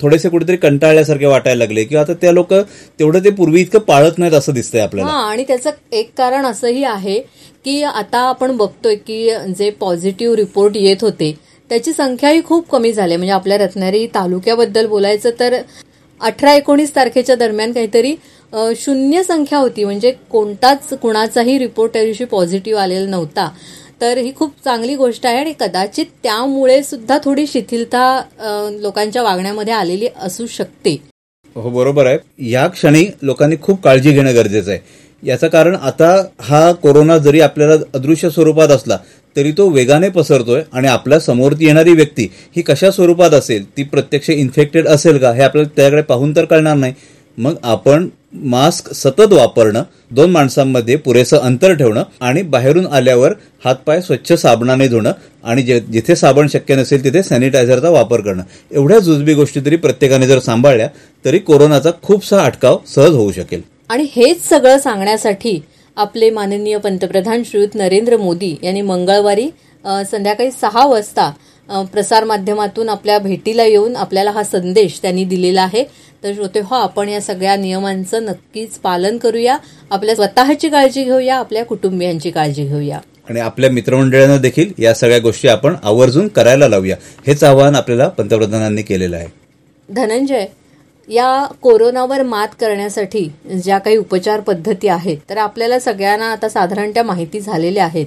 थोडेसे 0.00 0.28
कुठेतरी 0.28 0.56
कंटाळल्यासारखे 0.56 1.26
वाटायला 1.26 1.58
लागले 1.58 1.84
किंवा 1.84 2.02
आता 2.02 2.12
त्या 2.20 2.32
लोक 2.32 2.52
तेवढं 2.98 3.24
ते 3.24 3.30
पूर्वी 3.30 3.60
इतकं 3.60 3.78
पाळत 3.78 4.18
नाहीत 4.18 4.34
असं 4.34 4.54
दिसतंय 4.54 4.80
आपल्याला. 4.80 5.10
आणि 5.10 5.44
त्याचं 5.48 5.70
एक 5.92 6.10
कारण 6.18 6.46
असंही 6.46 6.84
आहे 6.84 7.18
की 7.64 7.82
आता 7.82 8.20
आपण 8.20 8.56
बघतोय 8.56 8.94
की 8.96 9.28
जे 9.58 9.70
पॉझिटिव्ह 9.70 10.34
रिपोर्ट 10.36 10.76
येत 10.76 11.02
होते 11.02 11.34
त्याची 11.72 11.92
संख्याही 11.92 12.40
खूप 12.44 12.68
कमी 12.70 12.92
झाली. 12.92 13.16
म्हणजे 13.16 13.32
आपल्या 13.32 13.56
रत्नागिरी 13.58 14.06
तालुक्याबद्दल 14.14 14.86
बोलायचं 14.86 15.30
तर 15.38 15.54
अठरा 16.20 16.52
एकोणीस 16.54 16.94
तारखेच्या 16.96 17.36
दरम्यान 17.36 17.72
काहीतरी 17.72 18.14
शून्य 18.78 19.22
संख्या 19.22 19.58
होती. 19.58 19.84
म्हणजे 19.84 20.10
कोणताच 20.30 20.88
कुणाचाही 21.02 21.58
रिपोर्ट 21.58 21.92
त्या 21.92 22.02
दिवशी 22.04 22.24
पॉझिटिव्ह 22.24 22.80
आलेला 22.80 23.06
नव्हता. 23.10 23.48
तर 24.00 24.18
ही 24.18 24.32
खूप 24.36 24.52
चांगली 24.64 24.94
गोष्ट 24.96 25.26
आहे 25.26 25.38
आणि 25.38 25.52
कदाचित 25.60 26.06
त्यामुळे 26.22 26.82
सुद्धा 26.82 27.18
थोडी 27.24 27.46
शिथिलता 27.46 28.04
लोकांच्या 28.80 29.22
वागण्यामध्ये 29.22 29.74
आलेली 29.74 30.08
असू 30.22 30.46
शकते. 30.48 30.96
हो 31.56 31.70
बरोबर 31.70 32.06
आहे. 32.06 32.18
या 32.50 32.66
क्षणी 32.68 33.04
लोकांनी 33.22 33.56
खूप 33.62 33.82
काळजी 33.84 34.12
घेणं 34.12 34.34
गरजेचं 34.34 34.70
आहे. 34.70 34.80
याचं 35.22 35.48
कारण 35.48 35.74
आता 35.76 36.14
हा 36.40 36.70
कोरोना 36.82 37.18
जरी 37.18 37.40
आपल्याला 37.40 37.74
अदृश्य 37.94 38.30
स्वरूपात 38.30 38.68
असला 38.68 38.98
तरी 39.36 39.52
तो 39.52 39.68
वेगाने 39.70 40.08
पसरतोय 40.08 40.62
आणि 40.72 40.88
आपल्या 40.88 41.18
समोरती 41.20 41.66
येणारी 41.66 41.92
व्यक्ती 41.92 42.28
ही 42.56 42.62
कशा 42.62 42.90
स्वरूपात 42.90 43.34
असेल 43.34 43.64
ती 43.76 43.82
प्रत्यक्ष 43.82 44.30
इन्फेक्टेड 44.30 44.88
असेल 44.88 45.18
का 45.18 45.32
हे 45.32 45.42
आपल्याला 45.42 45.70
त्याकडे 45.76 46.02
पाहून 46.02 46.36
तर 46.36 46.44
कळणार 46.44 46.76
नाही. 46.76 46.92
मग 47.38 47.54
आपण 47.62 48.08
मास्क 48.44 48.92
सतत 48.94 49.32
वापरणं 49.32 49.82
दोन 50.10 50.30
माणसांमध्ये 50.30 50.96
पुरेसं 50.96 51.38
अंतर 51.38 51.74
ठेवणं 51.74 52.02
आणि 52.20 52.42
बाहेरून 52.42 52.86
आल्यावर 52.86 53.32
हातपाय 53.64 54.00
स्वच्छ 54.00 54.32
साबणाने 54.32 54.88
धुणं 54.88 55.12
आणि 55.44 55.62
जिथे 55.62 56.16
साबण 56.16 56.48
शक्य 56.52 56.76
नसेल 56.76 57.04
तिथे 57.04 57.22
सॅनिटायझरचा 57.22 57.90
वापर 57.90 58.20
करणं. 58.20 58.42
एवढ्या 58.70 58.98
जुजबी 58.98 59.34
गोष्टी 59.34 59.60
तरी 59.60 59.76
प्रत्येकाने 59.76 60.26
जर 60.26 60.38
सांभाळल्या 60.38 60.88
तरी 61.24 61.38
कोरोनाचा 61.38 61.90
खूपसा 62.02 62.42
अटकाव 62.42 62.78
सहज 62.94 63.14
होऊ 63.14 63.32
शकेल. 63.32 63.60
आणि 63.90 64.06
हेच 64.16 64.48
सगळं 64.48 64.78
सांगण्यासाठी 64.78 65.60
आपले 65.96 66.28
माननीय 66.30 66.76
पंतप्रधान 66.78 67.42
श्रीयुत 67.46 67.74
नरेंद्र 67.74 68.16
मोदी 68.16 68.54
यांनी 68.62 68.80
मंगळवारी 68.82 69.48
संध्याकाळी 70.10 70.50
सहा 70.50 70.86
वाजता 70.86 71.30
प्रसारमाध्यमातून 71.92 72.88
आपल्या 72.88 73.18
भेटीला 73.18 73.64
येऊन 73.64 73.96
आपल्याला 73.96 74.30
हा 74.30 74.42
संदेश 74.42 74.98
त्यांनी 75.02 75.24
दिलेला 75.24 75.62
आहे. 75.62 75.82
तर 76.24 76.32
श्रोते 76.34 76.60
हो 76.60 76.74
आपण 76.74 77.08
या 77.08 77.20
सगळ्या 77.20 77.56
नियमांचं 77.56 78.24
नक्कीच 78.24 78.78
पालन 78.78 79.18
करूया. 79.18 79.56
आपल्या 79.90 80.14
स्वतःची 80.14 80.68
काळजी 80.68 81.04
घेऊया 81.04 81.36
आपल्या 81.36 81.64
कुटुंबियांची 81.64 82.30
काळजी 82.30 82.64
घेऊया. 82.64 82.98
आणि 83.28 83.40
आपल्या 83.40 83.70
मित्रमंडळांना 83.70 84.36
देखील 84.36 84.72
या 84.78 84.94
सगळ्या 84.94 85.18
गोष्टी 85.18 85.48
आपण 85.48 85.74
आवर्जून 85.82 86.28
करायला 86.28 86.68
लावूया. 86.68 86.96
हेच 87.26 87.44
आवाहन 87.44 87.76
आपल्याला 87.76 88.08
पंतप्रधानांनी 88.08 88.82
केलेलं 88.82 89.16
आहे. 89.16 89.28
धनंजय 89.88 90.46
या 91.08 91.46
कोरोनावर 91.62 92.22
मात 92.22 92.48
करण्यासाठी 92.60 93.24
ज्या 93.64 93.78
काही 93.78 93.96
उपचार 93.96 94.40
पद्धती 94.40 94.88
आहेत 94.88 95.18
तर 95.30 95.36
आपल्याला 95.36 95.78
सगळ्यांना 95.78 96.30
आता 96.32 96.48
साधारण 96.48 96.90
त्या 96.90 97.02
माहिती 97.02 97.40
झालेल्या 97.40 97.84
आहेत. 97.84 98.06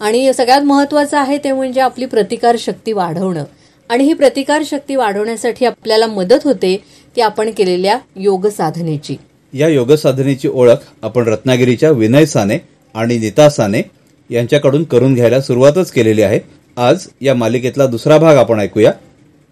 आणि 0.00 0.32
सगळ्यात 0.34 0.62
महत्वाचं 0.62 1.18
आहे 1.18 1.38
ते 1.38 1.52
म्हणजे 1.52 1.80
आपली 1.80 2.06
प्रतिकार 2.06 2.56
शक्ती 2.58 2.92
वाढवणं. 2.92 3.44
आणि 3.90 4.04
ही 4.04 4.12
प्रतिकार 4.12 4.62
शक्ती 4.66 4.96
वाढवण्यासाठी 4.96 5.66
आपल्याला 5.66 6.06
मदत 6.06 6.44
होते 6.44 6.76
ती 7.16 7.20
आपण 7.20 7.50
केलेल्या 7.50 7.98
योग 8.16 8.46
साधनेची. 8.46 9.16
या 9.52 9.68
योग 9.68 9.92
साधनेची 9.92 10.48
ओळख 10.48 10.86
आपण 11.02 11.28
रत्नागिरीच्या 11.28 11.90
विनय 11.90 12.26
साने 12.26 12.58
आणि 12.94 13.18
नीता 13.18 13.48
साने 13.50 13.82
यांच्याकडून 14.30 14.84
करून 14.84 15.14
घ्यायला 15.14 15.40
सुरुवातच 15.40 15.90
केलेली 15.90 16.22
आहे. 16.22 16.40
आज 16.76 17.06
या 17.20 17.34
मालिकेतला 17.34 17.86
दुसरा 17.86 18.18
भाग 18.18 18.36
आपण 18.36 18.60
ऐकूया. 18.60 18.92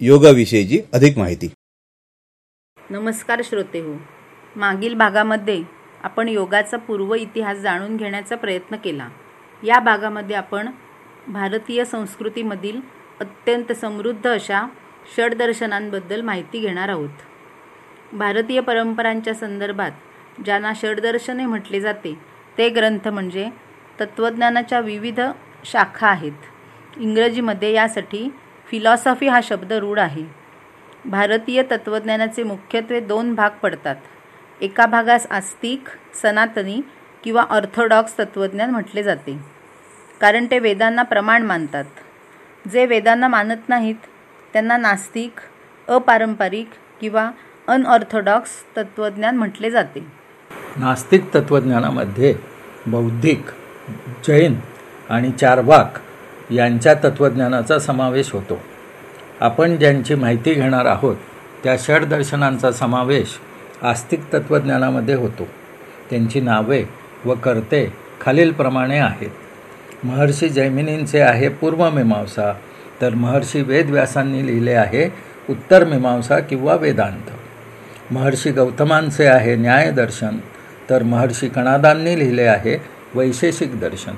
योगाविषयीची 0.00 0.80
अधिक 0.92 1.18
माहिती. 1.18 1.48
नमस्कार 2.90 3.40
श्रोते 3.44 3.78
हो. 3.78 3.94
मागील 4.56 4.94
भागामध्ये 4.94 5.62
आपण 6.02 6.28
योगाचा 6.28 6.76
पूर्व 6.76 7.14
इतिहास 7.14 7.58
जाणून 7.58 7.96
घेण्याचा 7.96 8.36
प्रयत्न 8.36 8.76
केला. 8.76 9.08
या 9.62 9.78
भागामध्ये 9.78 10.36
आपण 10.36 10.68
भारतीय 11.28 11.84
संस्कृतीमधील 11.84 12.80
अत्यंत 13.20 13.72
समृद्ध 13.72 14.26
अशा 14.26 14.62
षडदर्शनांबद्दल 15.16 16.20
माहिती 16.20 16.60
घेणार 16.60 16.88
आहोत. 16.88 17.08
भारतीय 18.12 18.60
परंपरांच्या 18.60 19.34
संदर्भात 19.34 19.90
ज्यांना 20.44 20.72
षडदर्शने 20.74 21.46
म्हटले 21.46 21.80
जाते 21.80 22.18
ते 22.58 22.68
ग्रंथ 22.68 23.08
म्हणजे 23.08 23.48
तत्त्वज्ञानाच्या 24.00 24.80
विविध 24.80 25.20
शाखा 25.64 26.06
आहेत. 26.06 26.32
इंग्रजीमध्ये 26.96 27.72
यासाठी 27.72 28.28
फिलॉसॉफी 28.70 29.28
हा 29.28 29.40
शब्द 29.42 29.72
रूढ 29.72 29.98
आहे. 29.98 30.37
भारतीय 31.04 31.62
तत्त्वज्ञानाचे 31.62 32.42
मुख्यत्वे 32.42 33.00
दोन 33.00 33.34
भाग 33.34 33.50
पडतात. 33.50 33.96
एका 34.60 34.86
भागास 34.86 35.26
आस्तिक 35.30 35.84
सनातनी 36.22 36.80
किंवा 37.24 37.42
ऑर्थोडॉक्स 37.50 38.18
तत्त्वज्ञान 38.18 38.70
म्हटले 38.70 39.02
जाते. 39.02 39.38
कारण 40.20 40.46
ते 40.46 40.58
वेदांना 40.58 41.02
प्रमाण 41.02 41.42
मानतात. 41.42 41.84
जे 42.68 42.86
वेदांना 42.86 43.28
मानत 43.28 43.68
नाहीत 43.68 43.94
त्यांना 44.52 44.76
नास्तिक 44.76 45.32
अपारंपरिक 45.88 46.70
किंवा 47.00 47.30
अनऑर्थोडॉक्स 47.68 48.50
तत्त्वज्ञान 48.76 49.36
म्हटले 49.36 49.70
जाते. 49.70 50.06
नास्तिक 50.76 51.34
तत्त्वज्ञानामध्ये 51.34 52.34
बौद्धिक 52.86 53.46
जैन 54.26 54.60
आणि 55.10 55.30
चारवाक 55.30 55.98
यांच्या 56.52 56.94
तत्त्वज्ञानाचा 56.94 57.78
समावेश 57.78 58.32
होतो. 58.32 58.58
आपण 59.40 59.76
ज्यांची 59.76 60.14
माहिती 60.14 60.54
घेणार 60.54 60.86
आहोत 60.86 61.16
त्या 61.64 61.76
षडदर्शनांचा 61.78 62.72
समावेश 62.72 63.28
आस्तिक 63.82 64.20
तत्त्वज्ञानामध्ये 64.32 65.14
होतो. 65.14 65.48
त्यांची 66.10 66.40
नावे 66.40 66.84
व 67.24 67.34
कर्ते 67.34 67.92
खालीलप्रमाणे 68.20 68.98
आहेत. 68.98 69.30
महर्षी 70.04 70.48
जैमिनींचे 70.48 71.20
आहे 71.20 71.48
पूर्वमीमांसा 71.48 72.52
तर 73.00 73.14
महर्षी 73.14 73.62
वेदव्यासांनी 73.62 74.46
लिहिले 74.46 74.72
आहे 74.72 75.14
उत्तर 75.50 75.84
मीमांसा 75.84 76.38
किंवा 76.38 76.74
वेदांत. 76.74 77.30
महर्षी 78.10 78.50
गौतमांचे 78.50 79.26
आहे 79.26 79.56
न्यायदर्शन 79.56 80.36
तर 80.90 81.02
महर्षी 81.02 81.48
कणादांनी 81.48 82.18
लिहिले 82.18 82.42
आहे 82.42 82.82
वैशेषिक 83.14 83.80
दर्शन. 83.80 84.12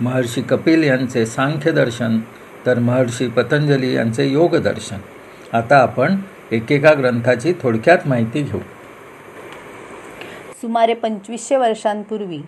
महर्षी 0.00 0.42
कपिल 0.42 0.82
यांचे 0.82 1.26
सांख्यदर्शन 1.26 2.20
तर 2.66 2.78
महर्षी 2.78 3.28
पतंजली 3.28 3.94
यांचे 3.94 4.26
योगदर्शन. 4.26 4.98
आता 5.52 5.76
आपण 5.76 6.16
एकेका 6.52 6.92
ग्रंथाची 6.94 7.52
थोडक्यात 7.62 7.98
माहिती 8.06 8.42
घेऊ. 8.42 8.60
सुमारे 10.60 10.94
पंचवीसशे 10.94 11.56
वर्षांपूर्वी 11.56 12.38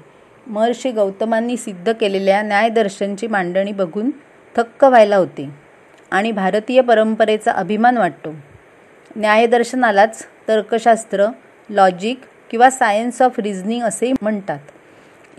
महर्षी 0.46 0.90
गौतमांनी 0.90 1.56
सिद्ध 1.56 1.92
केलेल्या 1.92 2.42
न्यायदर्शनची 2.42 3.26
मांडणी 3.26 3.72
बघून 3.72 4.10
थक्क 4.56 4.84
व्हायला 4.84 5.16
होते 5.16 5.50
आणि 6.10 6.32
भारतीय 6.32 6.80
परंपरेचा 6.80 7.52
अभिमान 7.52 7.96
वाटतो. 7.96 8.34
न्यायदर्शनालाच 9.16 10.26
तर्कशास्त्र 10.48 11.26
लॉजिक 11.70 12.20
किंवा 12.50 12.70
सायन्स 12.70 13.22
ऑफ 13.22 13.40
रिझनिंग 13.40 13.82
असेही 13.82 14.12
म्हणतात. 14.22 14.58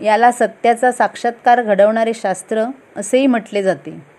याला 0.00 0.32
सत्याचा 0.32 0.92
साक्षात्कार 0.92 1.62
घडवणारे 1.62 2.12
शास्त्र 2.14 2.64
असेही 2.96 3.26
म्हटले 3.26 3.62
जाते. 3.62 4.15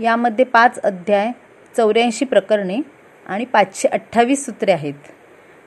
यामध्ये 0.00 0.44
पाच 0.44 0.78
अध्याय 0.78 1.30
चौऱ्याऐंशी 1.76 2.24
प्रकरणे 2.24 2.78
आणि 3.26 3.44
पाचशे 3.44 3.88
अठ्ठावीस 3.88 4.44
सूत्रे 4.46 4.72
आहेत. 4.72 4.94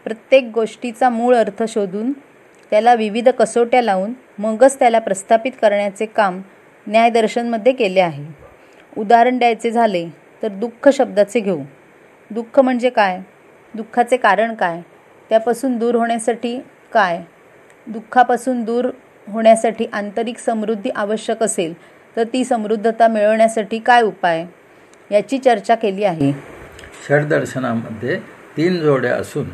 प्रत्येक 0.03 0.51
गोष्टीचा 0.53 1.09
मूळ 1.09 1.35
अर्थ 1.35 1.63
शोधून 1.67 2.11
त्याला 2.71 2.93
विविध 2.93 3.29
कसोट्या 3.29 3.81
लावून 3.81 4.13
मगच 4.39 4.79
त्याला 4.79 4.99
प्रस्थापित 4.99 5.51
करण्याचे 5.61 6.05
काम 6.05 6.41
न्यायदर्शनमध्ये 6.87 7.73
केले 7.73 7.99
आहे. 7.99 8.25
उदाहरण 8.97 9.37
द्यायचे 9.37 9.71
झाले 9.71 10.05
तर 10.43 10.47
दुःख 10.47 10.89
शब्दाचे 10.89 11.39
घेऊ. 11.39 11.61
दुःख 12.31 12.59
म्हणजे 12.59 12.89
काय? 12.89 13.19
दुःखाचे 13.73 14.17
कारण 14.17 14.53
काय? 14.53 14.81
त्यापासून 15.29 15.77
दूर 15.77 15.95
होण्यासाठी 15.95 16.59
काय? 16.93 17.21
दुःखापासून 17.87 18.63
दूर 18.63 18.89
होण्यासाठी 19.27 19.85
आंतरिक 19.93 20.37
समृद्धी 20.37 20.89
आवश्यक 20.89 21.43
असेल 21.43 21.73
तर 22.15 22.23
ती 22.23 22.43
समृद्धता 22.45 23.07
मिळवण्यासाठी 23.07 23.79
काय 23.79 24.01
उपाय 24.01 24.45
याची 25.11 25.37
चर्चा 25.37 25.75
केली 25.75 26.03
आहे. 26.03 26.31
षडदर्शनामध्ये 27.07 28.19
तीन 28.57 28.79
जोड्या 28.79 29.15
असून 29.15 29.45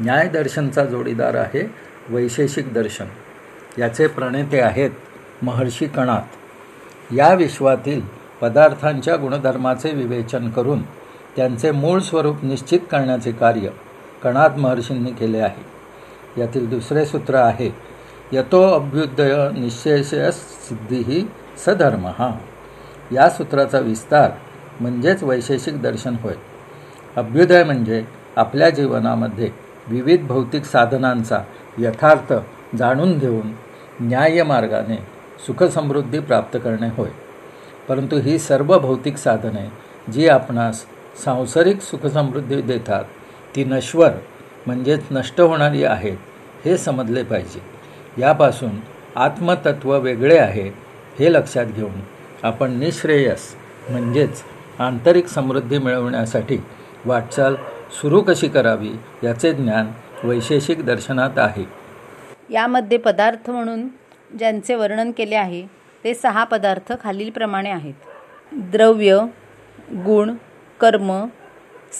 न्यायदर्शनचा 0.00 0.84
जोडीदार 0.84 1.34
आहे 1.34 1.62
वैशेषिक 2.08 2.72
दर्शन. 2.72 3.06
याचे 3.78 4.06
प्रणेते 4.06 4.60
आहेत 4.60 4.90
महर्षी 5.42 5.86
कणात. 5.86 6.22
या 7.14 7.32
विश्वातील 7.34 8.00
पदार्थांच्या 8.40 9.16
गुणधर्माचे 9.16 9.90
विवेचन 9.90 10.50
करून 10.50 10.82
त्यांचे 11.36 11.70
मूळ 11.70 12.00
स्वरूप 12.00 12.44
निश्चित 12.44 12.80
करण्याचे 12.90 13.32
कार्य 13.32 13.68
कणात 14.22 14.58
महर्षींनी 14.58 15.10
केले 15.10 15.38
आहे. 15.38 16.40
यातील 16.40 16.68
दुसरे 16.70 17.04
सूत्र 17.06 17.34
आहे 17.34 17.70
यतो 18.32 18.62
अभ्युदय 18.74 19.34
निश्चय 19.52 20.02
सिद्धी 20.02 21.28
सधर्म 21.66 22.06
हा 22.06 22.38
या 23.12 23.30
सूत्राचा 23.30 23.78
विस्तार 23.78 24.30
म्हणजेच 24.80 25.22
वैशेषिक 25.22 25.82
दर्शन 25.82 26.16
होय. 26.22 26.34
अभ्युदय 27.16 27.64
म्हणजे 27.64 28.04
आपल्या 28.36 28.70
जीवनामध्ये 28.70 29.50
विविध 29.86 30.26
भौतिक 30.26 30.64
साधनांचा 30.64 31.42
यथार्थ 31.78 32.32
जाणून 32.76 33.18
घेऊन 33.18 33.52
न्याय 34.00 34.42
मार्गाने 34.42 34.96
सुखसमृद्धी 35.46 36.18
प्राप्त 36.18 36.58
करणे 36.64 36.88
होय. 36.88 37.08
परंतु 37.88 38.16
ही 38.16 38.38
सर्व 38.38 38.78
भौतिक 38.78 39.16
साधने 39.16 39.72
जी 40.12 40.28
आपणास 40.28 40.84
सांसारिक 41.24 41.80
सुखसमृद्धी 41.80 42.60
देतात 42.60 43.04
ती 43.56 43.64
नश्वर 43.64 44.10
म्हणजेच 44.66 45.04
नष्ट 45.10 45.40
होणारी 45.40 45.84
आहेत 45.84 46.16
हे 46.64 46.76
समजले 46.76 47.22
पाहिजे. 47.22 47.60
यापासून 48.20 48.70
आत्मतत्व 49.16 49.98
वेगळे 49.98 50.38
आहे 50.38 50.91
हे 51.18 51.32
लक्षात 51.32 51.66
घेऊन 51.66 52.00
आपण 52.42 52.78
निश्रेयस 52.78 53.54
म्हणजेच 53.90 54.42
आंतरिक 54.78 55.26
समृद्धी 55.26 55.78
मिळवण्यासाठी 55.78 56.58
वाटचाल 57.04 57.54
सुरू 58.00 58.20
कशी 58.20 58.48
करावी 58.48 58.90
याचे 59.24 59.52
ज्ञान 59.52 59.90
वैशेषिक 60.24 60.86
दर्शनात 60.86 61.30
आहे. 61.36 61.64
यामध्ये 62.50 62.98
पदार्थ 62.98 63.50
म्हणून 63.50 63.88
ज्यांचे 64.38 64.74
वर्णन 64.74 65.10
केले 65.10 65.34
आहे 65.34 65.66
ते 66.04 66.14
सहा 66.14 66.44
पदार्थ 66.44 66.92
खालीलप्रमाणे 67.04 67.70
आहेत. 67.70 67.94
द्रव्य 68.52 69.18
गुण 69.92 70.34
कर्म 70.80 71.26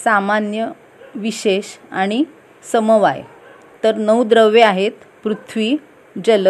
सामान्य 0.04 0.66
विशेष 1.14 1.64
आणि 1.90 2.24
समवाय. 2.72 3.22
तर 3.84 3.94
नऊ 3.94 4.24
द्रव्ये 4.24 4.62
आहेत 4.62 4.92
पृथ्वी 5.24 5.76
जल 6.26 6.48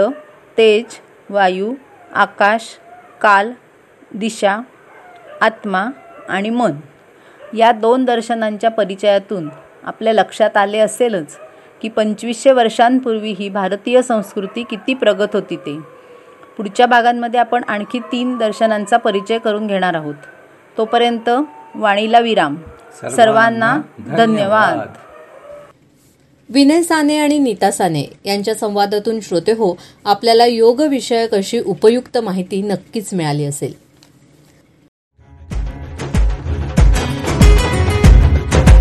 तेज 0.59 0.85
वायू 1.31 1.75
आकाश 2.14 2.62
काल 3.20 3.53
दिशा 4.14 4.59
आत्मा 5.40 5.87
आणि 6.29 6.51
मन. 6.51 6.72
या 7.55 7.72
दोन 7.72 8.05
दर्शनांच्या 8.05 8.70
परिचयातून 8.70 9.48
आपल्या 9.85 10.12
लक्षात 10.12 10.57
आले 10.57 10.79
असेलच 10.79 11.38
की 11.83 11.88
पंचवीसशे 11.88 12.53
वर्षांपूर्वी 12.53 13.31
ही 13.31 13.48
भारतीय 13.48 14.03
संस्कृती 14.03 14.62
किती 14.62 14.94
प्रगत 14.94 15.29
होती 15.33 15.57
ते. 15.57 15.79
पुढच्या 16.57 16.87
भागांमध्ये 16.87 17.40
आपण 17.40 17.62
आणखी 17.68 17.98
तीन 17.98 18.38
दर्शनांचा 18.38 18.96
परिचय 18.96 19.38
करून 19.38 19.66
घेणार 19.66 19.94
आहोत. 19.94 20.14
तोपर्यंत 20.79 21.31
वाणीला 21.75 22.18
विराम. 22.18 22.55
सर्वांना 23.11 23.81
धन्यवाद. 23.98 25.12
विनय 26.48 26.83
साने 26.83 27.16
आणि 27.18 27.38
नीता 27.38 27.70
साने 27.70 28.05
यांच्या 28.24 28.55
संवादातून 28.55 29.20
श्रोते 29.20 29.52
हो 29.52 29.74
आपल्याला 30.05 30.46
योग 30.46 30.81
विषयक 30.81 31.35
अशी 31.35 31.61
उपयुक्त 31.61 32.18
माहिती 32.18 32.61
नक्कीच 32.62 33.12
मिळाली 33.14 33.44
असेल. 33.44 33.72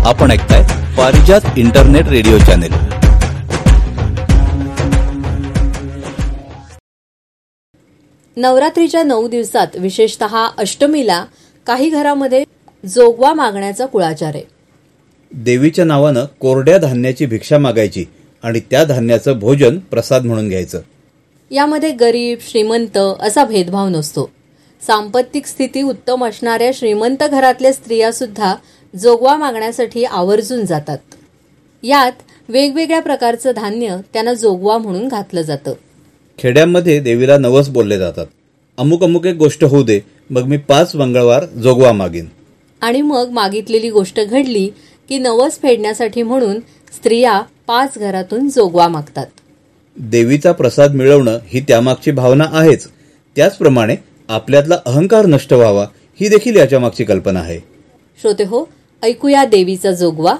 आपण 0.06 0.30
ऐकताय 0.30 0.62
पारिजात 0.98 1.58
इंटरनेट 1.58 2.08
रेडिओ 2.08 2.38
चॅनेल. 2.38 2.72
नवरात्रीच्या 8.36 9.02
नऊ 9.02 9.28
दिवसात 9.28 9.76
विशेषतः 9.76 10.36
अष्टमीला 10.58 11.24
काही 11.66 11.90
घरामध्ये 11.90 12.44
जोगवा 12.84 13.32
मागण्याचा 13.32 13.86
कुळाचार 13.86 14.34
आहे. 14.34 14.61
देवीच्या 15.34 15.84
नावानं 15.84 16.24
कोरड्या 16.40 16.78
धान्याची 16.78 17.26
भिक्षा 17.26 17.58
मागायची 17.58 18.04
आणि 18.42 18.60
त्या 18.60 18.84
धान्याचं 18.84 19.38
भोजन 19.38 19.78
प्रसाद 19.78 20.24
म्हणून 20.24 20.48
घ्यायचं. 20.48 20.80
यामध्ये 21.50 21.92
गरीब 21.92 22.38
श्रीमंत 22.50 22.98
असा 23.20 23.44
भेदभाव 23.44 23.88
नसतो. 23.88 24.30
सांपत्तिक 24.86 25.46
स्थिती 25.46 25.82
उत्तम 25.82 26.24
असणाऱ्या 26.24 26.70
श्रीमंत 26.74 27.22
घरातल्या 27.30 27.72
स्त्रिया 27.72 28.12
सुद्धा 28.12 28.54
जोगवा 28.96 29.36
मागण्यासाठी 29.36 30.04
आवर्जून 30.04 30.64
जातात. 30.64 30.98
यात 31.82 32.12
वेगवेगळ्या 32.48 33.00
प्रकारचं 33.00 33.52
धान्य 33.56 33.96
त्यांना 34.12 34.34
जोगवा 34.34 34.78
म्हणून 34.78 35.08
घातलं 35.08 35.42
जातं. 35.42 35.72
खेड्यांमध्ये 36.38 37.00
देवीला 37.00 37.38
नवस 37.38 37.68
बोलले 37.68 37.98
जातात. 37.98 38.26
अमुक 38.78 39.02
अमुक 39.02 39.26
एक 39.26 39.36
गोष्ट 39.36 39.64
होऊ 39.64 39.82
दे 39.82 40.00
मग 40.30 40.42
मी 40.42 40.56
पाच 40.56 40.96
मंगळवार 40.96 41.44
जोगवा 41.44 41.92
मागीन. 41.92 42.26
आणि 42.80 43.02
मग 43.02 43.28
मागितलेली 43.28 43.90
गोष्ट 43.90 44.20
घडली 44.20 44.70
की 45.12 45.18
नवस 45.18 45.58
फेडण्यासाठी 45.62 46.22
म्हणून 46.22 46.60
स्त्रिया 46.92 47.42
पाच 47.66 47.98
घरातून 47.98 48.48
जोगवा 48.48 48.88
मागतात. 48.88 49.26
देवीचा 49.96 50.52
प्रसाद 50.52 50.94
मिळवणं 50.94 51.38
ही 51.46 51.60
त्यामागची 51.60 52.10
भावना 52.10 52.44
आहेच. 52.52 52.88
त्याचप्रमाणे 53.36 53.96
आपल्यातला 54.28 54.78
अहंकार 54.86 55.26
नष्ट 55.26 55.52
व्हावा 55.52 55.86
ही 56.20 56.28
देखील 56.28 56.56
याच्या 56.56 56.78
मागची 56.78 57.04
कल्पना 57.04 57.40
आहे. 57.40 57.60
श्रोते 58.22 58.44
हो 58.44 58.64
ऐकूया 59.02 59.44
देवीचा 59.44 59.92
जोगवा. 59.92 60.34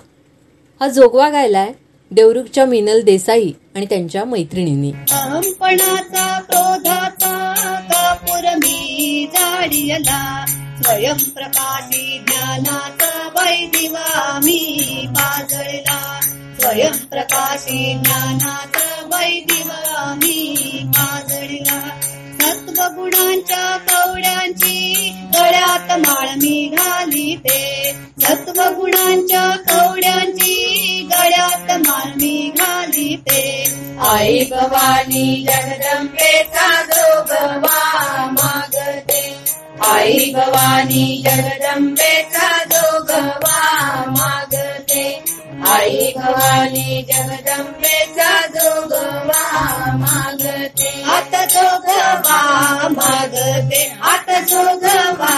हा 0.80 0.88
जोगवा 0.88 1.28
गायलाय 1.28 1.72
देवरुखच्या 2.12 2.64
मिनल 2.64 3.03
देसाई 3.03 3.53
आणि 3.75 3.87
त्यांच्या 3.87 4.25
मैत्रिणींनी. 4.25 4.92
अहंपणाचा 5.11 6.40
क्रोधाचा 6.40 7.55
कापूर 7.92 8.57
मी 8.57 9.27
जाडियला 9.33 10.44
स्वयंप्रकाशी 10.83 12.18
ज्ञानाचा 12.18 13.29
वैदिवा 13.37 14.40
मी 14.44 14.79
पाजळला. 15.09 16.20
स्वयंप्रकाशी 16.61 17.94
ज्ञानाचा 18.05 19.09
वैदिवा 19.12 20.14
मी 20.16 20.57
पाजळला. 20.88 22.01
सत्वगुणांच्या 22.72 23.78
कवड्यांची 23.78 25.11
गळ्यात 25.35 25.98
माळ 25.98 26.28
मी 26.28 26.74
घाली 26.78 27.37
ते. 27.37 27.92
सत्वगुणांच्या 28.22 29.56
कवड्यांची 29.68 31.08
गळ्यात 31.12 31.80
माळ 31.88 32.08
मी 32.16 32.52
घाली 32.58 33.16
ते. 33.16 33.64
आई 34.00 34.44
भवानी 34.44 35.46
जगदंबेचा 35.48 36.82
जोगवा 36.82 38.28
मागते. 38.32 39.35
आई 39.85 40.32
भवानी 40.32 41.22
जगदंबेचा 41.26 42.64
जोगवा 42.64 44.04
मागते. 44.06 44.62
आई 45.72 46.14
भवानी 46.16 47.06
जगदंबेचा 47.12 48.46
जोगवा 48.46 49.42
मागते. 49.96 51.02
आता 51.02 51.44
जोगवा 51.44 52.40
मागते 52.88 53.92
आता 54.02 54.40
जोगवा 54.40 55.35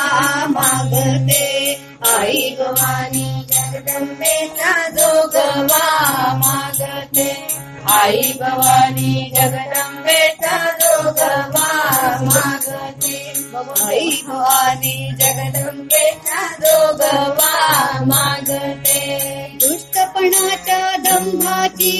मागते. 0.46 1.42
आई 2.16 2.56
भवानी 2.60 3.46
जगदंबेचा 3.52 4.88
जोगवा 4.88 5.84
मागते. 6.36 7.53
आई 7.92 8.20
भवानी 8.40 9.12
जगदंबेचा 9.36 10.56
जोगवा 10.80 11.66
मागते 12.26 13.16
आई 13.86 14.10
भवानी 14.28 14.94
जगदंबेचा 15.20 16.40
जोगवा 16.64 17.52
मागते 18.12 19.02
दुष्टपणाच्या 19.64 20.80
दंभाची 21.06 21.92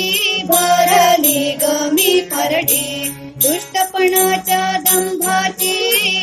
भरली 0.50 1.50
गमी 1.62 2.20
परडी 2.32 3.10
दुष्टपणाच्या 3.44 4.62
दंभाची 4.90 5.74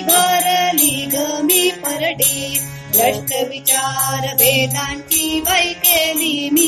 भरली 0.09 1.05
गमी 1.15 1.69
परडी 1.85 2.57
भ्रष्ट 2.93 3.33
विचार 3.49 4.27
भेदांची 4.39 5.39
वै 5.47 5.63
केली 5.83 6.49
मी 6.53 6.67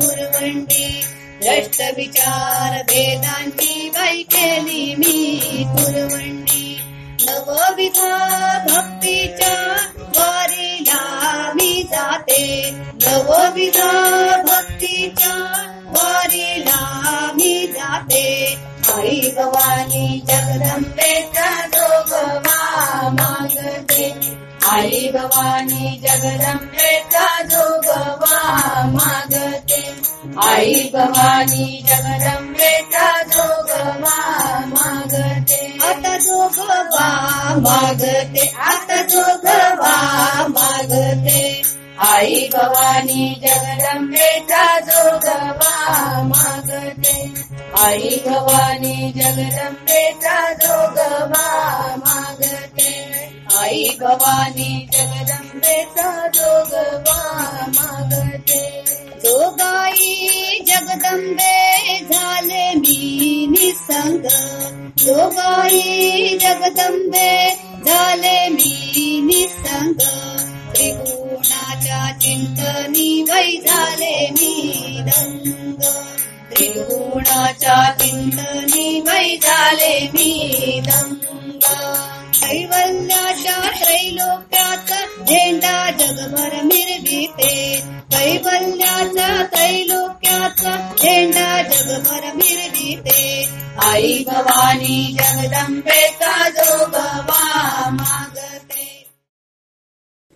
कुरवंडी 0.00 1.00
भ्रष्ट 1.42 1.82
विचार 1.96 2.82
भेदांची 2.82 3.90
वै 3.94 4.22
केली 4.22 4.94
मी 4.94 5.40
पुरवणी 5.66 6.80
नवविधा 7.26 8.16
भक्तीच्या 8.70 9.76
वारीला 9.98 11.00
मी 11.54 11.86
जाते. 11.90 12.70
नवविधा 12.74 13.90
भक्तीच्या 14.42 15.34
वारीला 15.86 16.80
मी 17.34 17.66
जाते. 17.66 18.56
आई 18.94 19.30
भवानी 19.36 20.20
जगदंबेचा 20.26 21.66
जोगवा 21.66 23.08
मागते. 23.12 24.08
आ 24.72 24.80
भवानी 25.14 25.88
जगदम्बे 26.04 26.90
तादो 27.14 27.64
गवा 27.86 28.36
मा 28.92 29.10
गवानी 30.94 31.66
जगदं 31.88 32.46
वृता 32.58 33.08
जो 33.32 33.46
गवा 33.70 34.16
मा 34.72 34.88
गते 35.12 35.60
अत 35.90 36.06
तु 36.24 36.38
गवा 36.56 37.08
मा 37.66 37.78
गत 38.02 38.90
जो 39.12 39.26
गवा 39.44 39.94
आई 42.02 42.50
भवानी 42.54 43.40
जगदंबेचा 43.44 44.80
जोगवा 44.80 46.22
मागते. 46.22 47.30
आई 47.82 48.22
भवानी 48.26 49.12
जगदंबेचा 49.16 50.52
जोगवा 50.52 51.96
मागते. 51.96 53.12
आई 53.58 53.98
भवानी 54.00 54.88
जगदंबेचा 54.92 56.26
जोगवा 56.26 57.42
मागते. 57.68 58.84
जोगाई 59.24 60.28
जगदंबे 60.66 61.82
झाले 62.12 62.74
मी 62.74 63.46
निसंग. 63.50 64.22
जोगाई 64.98 66.38
जगदंबे 66.42 67.50
झाले 67.86 68.48
मी 68.48 69.20
निसंग. 69.24 69.94
चिंतनी 72.22 73.24
वै 73.28 73.56
झाले 73.66 74.30
मी 74.30 74.72
दंग. 75.00 75.80
त्रिगुणाच्या 76.52 77.94
चिंतनी 78.00 79.00
वै 79.00 79.36
झाले 79.42 80.08
मी 80.14 80.80
दंग. 80.86 81.14
कैवल्याच्या 82.34 83.70
त्रैलोक्यात 83.84 84.92
झेंडा 85.28 85.90
जगभर 85.90 86.62
मिरविते. 86.62 87.82
कैवल्याचा 88.12 89.44
त्रैलोक्याचा 89.44 90.94
झेंडा 91.02 91.62
जगभर 91.62 92.32
मिरविते. 92.34 93.48
आई 93.78 94.24
भवानी 94.26 95.16
जगदंबेचा 95.18 96.48
जोगवा 96.48 97.88
मागते 97.92 98.61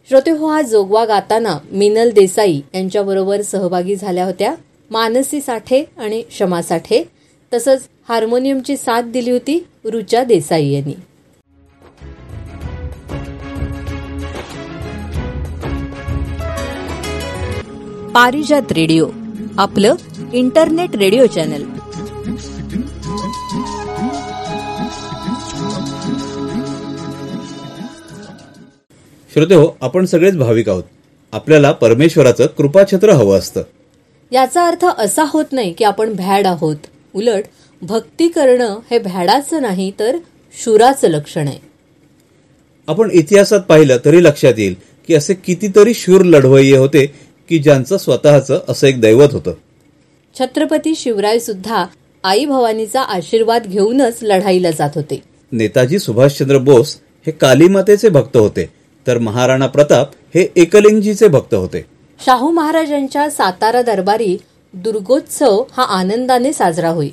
श्रोते 0.08 0.30
हो 0.30 0.46
हा 0.46 0.62
जोगवा 0.62 1.04
गाताना 1.04 1.58
मिनल 1.72 2.10
देसाई 2.10 2.60
यांच्याबरोबर 2.74 3.42
सहभागी 3.42 3.96
झाल्या 3.96 4.24
होत्या. 4.24 4.54
मानसी 4.90 5.40
साठे 5.40 5.84
आणि 5.98 6.22
क्षमा 6.22 6.62
साठे. 6.62 7.04
तसंच 7.54 7.82
हार्मोनियमची 8.08 8.76
साथ 8.76 9.02
दिली 9.02 9.30
होती 9.30 9.66
रुचा 9.84 10.24
देसाई 10.24 10.68
यांनी. 10.68 10.92
पारिजात 18.14 18.72
रेडिओ 18.72 19.08
आपलं 19.58 19.94
इंटरनेट 20.32 20.96
रेडिओ 20.96 21.26
चॅनल. 21.26 21.75
श्रोते 29.36 29.54
हो 29.54 29.68
आपण 29.80 30.04
सगळेच 30.04 30.36
भाविक 30.36 30.68
आहोत. 30.68 30.82
आपल्याला 31.32 31.72
परमेश्वराचं 31.72 32.46
कृपाछत्र 32.46 33.10
हवं 33.10 33.38
असतं. 33.38 33.62
याचा 34.32 34.66
अर्थ 34.66 34.86
असा 34.98 35.24
होत 35.26 35.44
नाही 35.52 35.72
की 35.72 35.84
आपण 35.84 36.14
भॅड 36.14 36.46
आहोत. 36.46 36.76
उलट 37.14 37.44
भक्ती 37.82 38.28
करणं 38.28 38.78
हे 38.90 38.98
भॅडाचं 38.98 39.62
नाही 39.62 39.92
तर 39.98 40.16
शुराचं 40.64 41.08
लक्षण 41.08 41.48
आहे. 41.48 41.58
आपण 42.86 43.10
इतिहासात 43.12 43.60
पाहिलं 43.60 43.96
तरी 44.04 44.24
लक्षात 44.24 44.52
येईल 44.58 44.74
की 45.06 45.14
असे 45.14 45.34
कितीतरी 45.34 45.94
शूर 45.94 46.22
लढवय्ये 46.22 46.76
होते 46.76 47.06
की 47.48 47.58
ज्यांचं 47.58 47.96
स्वतःचं 47.96 48.60
असं 48.68 48.86
एक 48.86 49.00
दैवत 49.00 49.32
होतं. 49.32 49.52
छत्रपती 50.38 50.94
शिवराय 50.96 51.38
सुद्धा 51.38 51.84
आई 52.24 52.44
भवानीचा 52.44 53.02
आशीर्वाद 53.02 53.66
घेऊनच 53.66 54.18
लढाईला 54.22 54.70
जात 54.70 54.90
होते. 54.94 55.22
नेताजी 55.52 55.98
सुभाषचंद्र 55.98 56.58
बोस 56.58 56.96
हे 57.26 57.32
कालीमातेचे 57.32 58.08
भक्त 58.08 58.36
होते. 58.36 58.85
तर 59.06 59.18
महाराणा 59.18 59.66
प्रताप 59.66 60.10
हे 60.34 60.48
एकलिंगजीचे 60.56 61.28
भक्त 61.28 61.54
होते. 61.54 61.84
शाहू 62.20 62.50
महाराजांच्या 62.50 63.30
सातारा 63.30 63.82
दरबारी 63.82 64.36
दुर्गोत्सव 64.74 65.62
हा 65.72 65.82
आनंदाने 65.82 66.52
साजरा 66.52 66.88
होई. 66.88 67.10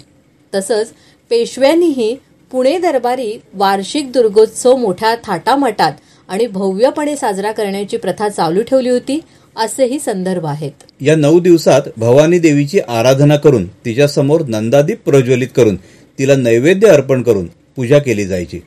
तसंच 0.53 0.91
पेशव्यांनीही 1.29 2.15
पुणे 2.51 2.77
दरबारी 2.77 3.31
वार्षिक 3.53 4.11
दुर्गोत्सव 4.11 4.75
मोठ्या 4.75 5.15
थाटामाटात 5.23 5.91
आणि 6.29 6.47
भव्यपणे 6.47 7.15
साजरा 7.15 7.51
करण्याची 7.51 7.97
प्रथा 7.97 8.29
चालू 8.29 8.61
ठेवली 8.61 8.89
होती 8.89 9.19
असेही 9.55 9.99
संदर्भ 9.99 10.45
आहेत. 10.45 10.71
या 11.01 11.15
नऊ 11.15 11.39
दिवसात 11.39 11.81
भवानी 11.97 12.39
देवीची 12.39 12.79
आराधना 12.79 13.35
करून 13.35 13.67
तिच्या 13.85 14.07
समोर 14.07 14.41
नंदादीप 14.47 15.01
प्रज्वलित 15.05 15.47
करून 15.55 15.75
तिला 16.19 16.35
नैवेद्य 16.35 16.87
अर्पण 16.87 17.21
करून 17.21 17.47
पूजा 17.75 17.99
केली 17.99 18.25
जायची. 18.25 18.59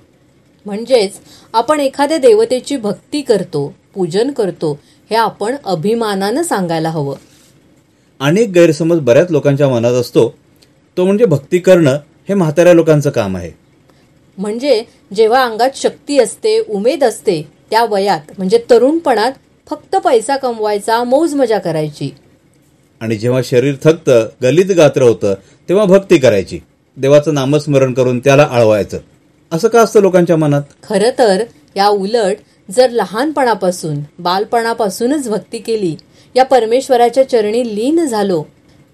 म्हणजेच 0.67 1.13
आपण 1.53 1.81
एखाद्या 1.81 2.19
देवतेची 2.19 2.77
भक्ती 2.77 3.23
करतो 3.23 3.75
पूजन 3.95 4.31
करतो 4.31 4.79
हे 5.11 5.17
आपण 5.17 5.57
अभिमानानं 5.65 6.43
सांगायला 6.43 6.91
हवं. 6.91 7.17
अनेक 8.21 8.49
गैरसमज 8.49 8.99
बऱ्याच 9.01 9.31
लोकांच्या 9.31 9.69
मनात 9.69 9.93
असतो. 9.93 10.35
तो 10.97 11.05
म्हणजे 11.05 11.25
भक्ती 11.25 11.59
करणं 11.59 11.99
हे 12.29 12.35
म्हाताऱ्या 12.35 12.73
लोकांचं 12.73 13.11
काम 13.11 13.37
आहे. 13.37 13.51
म्हणजे 14.39 14.85
जेव्हा 15.15 15.45
अंगात 15.45 15.71
शक्ती 15.75 16.19
असते 16.19 16.59
उमेद 16.69 17.05
असते 17.05 17.49
त्या 17.71 17.85
वयात 17.85 18.21
म्हणजे 18.39 18.65
तरुणपणात 18.71 19.33
फक्त 19.71 19.97
पैसा 19.97 20.37
कमवायचा 20.37 21.05
मौज 21.05 21.35
मजा 21.35 21.59
करायची. 21.59 22.15
आणि 23.01 23.17
जेव्हा 23.17 23.41
शरीर 23.45 23.75
थकतं 23.85 24.29
गलित 24.43 24.77
गात्र 24.77 25.03
होतं 25.03 25.35
तेव्हा 25.69 25.85
भक्ती 25.85 26.19
करायची. 26.19 26.59
देवाचं 26.97 27.35
नामस्मरण 27.35 27.93
करून 27.93 28.19
त्याला 28.19 28.49
आळवायचं. 28.51 28.99
असं 29.53 29.69
का 29.69 29.81
असतं 29.81 30.01
लोकांच्या 30.01 30.37
मनात? 30.37 30.63
खरं 30.83 31.11
तर 31.19 31.43
या 31.77 31.89
उलट 31.89 32.37
जर 32.69 32.91
लहानपणापासून 32.91 34.01
बालपणापासूनच 34.19 35.29
भक्ती 35.29 35.59
केली 35.59 35.95
या 36.35 36.45
परमेश्वराच्या 36.45 37.29
चरणी 37.29 37.63
लीन 37.75 38.05
झालो 38.07 38.43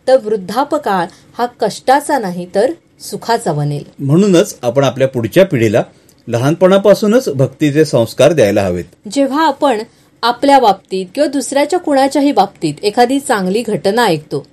तर 0.06 0.16
वृद्धापकाळ 0.24 1.06
हा 1.38 1.46
कष्टाचा 1.60 2.18
नाही 2.18 2.46
तर 2.54 2.72
सुखाचा 3.00 3.52
बनेल. 3.52 3.84
म्हणूनच 3.98 4.56
आपण 4.62 4.84
आपल्या 4.84 5.08
पुढच्या 5.08 5.44
पिढीला 5.46 5.82
लहानपणापासूनच 6.28 7.28
भक्तीचे 7.28 7.84
संस्कार 7.84 8.32
द्यायला 8.32 8.62
हवेत. 8.62 8.84
जेव्हा 9.12 9.46
आपण 9.46 9.78
आपल्या 10.22 10.58
बाबतीत 10.58 11.06
किंवा 11.14 11.26
दुसऱ्याच्या 11.28 11.78
कुणाच्याही 11.78 12.32
बाबतीत 12.32 12.74
एखादी 12.82 13.18
चांगली 13.20 13.62
घटना 13.62 14.04
ऐकतो 14.04 14.44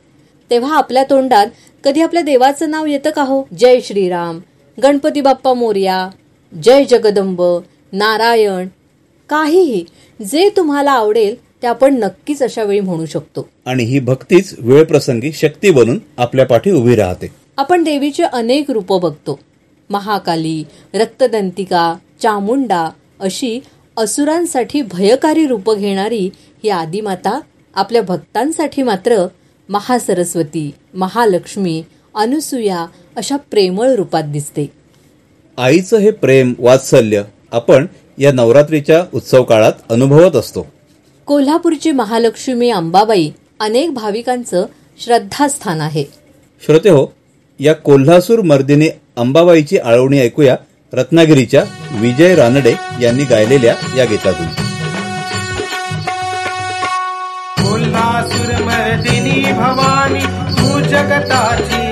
तेव्हा 0.52 0.78
आपल्या 0.78 1.04
तोंडात 1.10 1.48
कधी 1.84 2.02
आपल्या 2.02 2.22
देवाचं 2.22 2.70
नाव 2.72 2.86
येतं 2.86 3.10
का 3.10 3.24
हो? 3.24 3.44
जय 3.60 3.80
श्रीराम. 3.84 4.40
गणपती 4.84 5.22
बाप्पा 5.22 5.54
मोर्या 5.54 6.10
जय 6.64 6.84
जगदंब 6.86 7.42
नारायण 7.94 8.68
काहीही 9.30 9.84
जे 10.20 10.50
तुम्हाला 10.58 10.92
आवडेल 10.92 11.36
ते 11.62 11.68
आपण 11.68 11.96
नक्कीच 12.00 12.44
अशा 12.44 12.64
वेळी 12.64 12.80
म्हणू 12.80 13.06
शकतो. 13.06 13.48
आणि 13.66 13.84
ही 13.84 14.00
भक्तीच 14.00 14.54
वेळप्रसंगी 14.60 15.32
शक्ती 15.32 15.70
बनून 15.70 16.00
आपल्या 16.18 16.46
पाठी 16.46 16.72
उभी 16.72 16.96
राहते. 16.96 17.28
आपण 17.58 17.84
देवीचे 17.84 18.24
अनेक 18.24 18.72
रूपं 18.72 19.00
बघतो. 19.02 19.40
महाकाली 19.90 20.64
रक्तदंतिका 20.94 21.94
चामुंडा 22.22 22.90
अशी 23.20 23.60
असुरांसाठी 23.98 24.82
भयकारी 24.82 25.46
रूपं 25.48 25.78
घेणारी 25.78 26.30
ही 26.64 26.70
आदिमाता 26.70 27.40
आपल्या 27.76 28.02
भक्तांसाठी 28.02 28.84
मात्र 28.84 29.26
महासरस्वती 29.70 30.72
महालक्ष्मी 30.94 31.84
अनुसूया 32.16 32.86
अशा 33.20 33.38
प्रेमळ 33.52 33.90
रूपात 33.90 34.24
दिसते. 34.24 34.66
आईचं 35.58 35.98
हे 35.98 36.12
प्रेम 36.12 36.54
वात्सल्य 36.60 37.22
आपण 37.52 37.86
या 38.18 38.32
नवरात्रीच्या 38.32 39.04
उत्सव 39.14 39.44
काळात 39.44 39.74
अनुभवत 39.90 40.36
असतो. 40.36 40.66
कोल्हापूरची 41.26 41.92
महालक्ष्मी 41.92 42.70
अंबाबाई 42.70 43.32
अनेक 43.60 43.94
भाविकांचं 43.94 44.66
श्रद्धास्थान 45.00 45.82
आहे. 45.82 46.06
श्रोते 46.66 46.90
हो 46.90 47.06
या 47.60 47.74
कोल्हासूर 47.74 48.42
मर्दिनी 48.42 48.90
अंबाबाईची 49.18 49.78
आळवणी 49.78 50.20
ऐकूया 50.20 50.56
रत्नागिरीच्या 50.94 51.64
विजय 51.92 52.36
रानडे 52.36 52.74
यांनी 53.02 53.24
गायलेल्या 53.24 53.76
या 53.98 54.06
गीतातून. 54.06 54.48
कोल्हासुरमर्दिनी 57.64 59.52
भवानी 59.52 60.26
तू 60.56 60.80
जगताची 60.80 61.89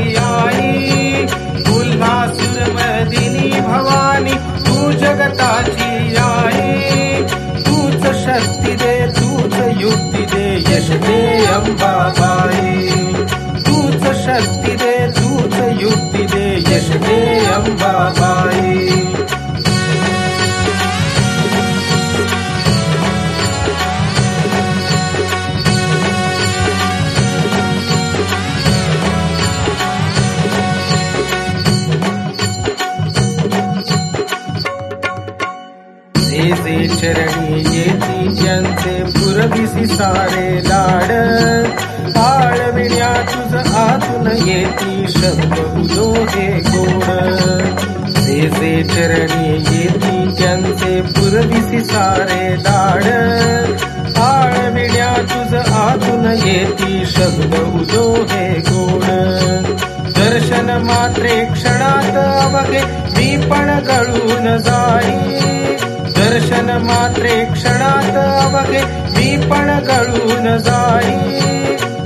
गळून 69.80 70.58
जाई. 70.58 71.38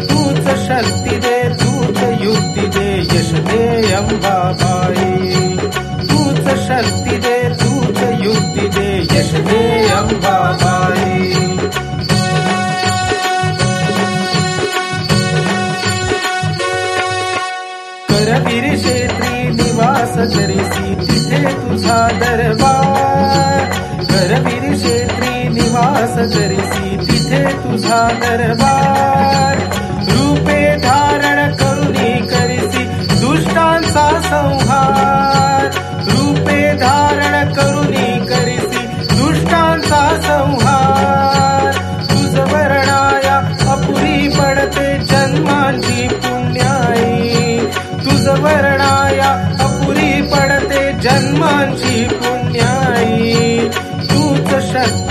तूच 0.05 0.47
शक्ती 0.67 1.17
दे 1.17 1.49
तूच 1.49 1.97
युक्ती 2.21 2.67
दे 2.67 2.99
यश 2.99 3.31
दे 3.31 3.93
अंबाबाई. 3.93 5.57
तूच 6.09 6.47
शक्ती 6.67 7.17
दे 7.17 7.49
तूच 7.49 8.01
युक्ती 8.25 8.67
दे 8.67 9.07
यश 9.11 9.31
दे 9.31 9.87
अंबाबाई. 9.87 11.31
करवीर 18.09 18.75
क्षेत्री 18.75 19.49
निवास 19.49 20.15
करीसी 20.15 20.95
तिथे 20.95 21.43
तुझा 21.43 22.07
दरबार. 22.07 23.65
करवीर 24.03 24.73
क्षेत्री 24.73 25.49
निवास 25.49 26.33
करीसी 26.33 26.90
तुझा 27.81 28.07
दरबार 28.07 29.57
रूपे 30.03 30.75
धारण 30.75 31.55
करुणी 31.55 32.27
करीसी 32.27 32.83
दुष्टांचा 33.19 34.21
संहार. 34.23 35.65
रूपे 36.03 36.73
धारण 36.73 37.53
करुणी 37.53 38.25
करीसी 38.25 38.85
दुष्टांचा 38.87 40.21
संहार. 40.23 41.71
तुझ 42.03 42.39
वर्णाया 42.39 43.37
अपुरी 43.71 44.29
पडते 44.29 44.97
जन्मांची 44.97 46.07
पुण्याई. 46.07 47.59
तुझ 48.05 48.27
वर्णाया 48.27 49.31
अपुरी 49.59 50.21
पडते 50.21 50.93
जन्मांची 50.93 52.03
पुण्याई. 52.03 53.69
तूच 54.09 54.71
शक्ती 54.71 55.10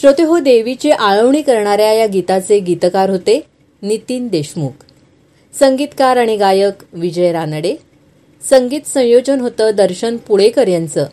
श्रोते 0.00 0.22
हो 0.22 0.38
देवीची 0.38 0.90
आळवणी 0.90 1.42
करणाऱ्या 1.42 1.92
या 1.92 2.06
गीताचे 2.06 2.58
गीतकार 2.58 3.10
होते 3.10 3.40
नितीन 3.82 4.28
देशमुख. 4.28 4.70
संगीतकार 5.54 6.16
आणि 6.16 6.36
गायक 6.36 6.82
विजय 6.92 7.32
रानडे. 7.32 7.74
संगीत 8.50 8.86
संयोजन 8.86 9.40
होतं 9.40 9.70
दर्शन 9.76 10.16
पुळेकर 10.16 10.68
यांचं. 10.68 11.06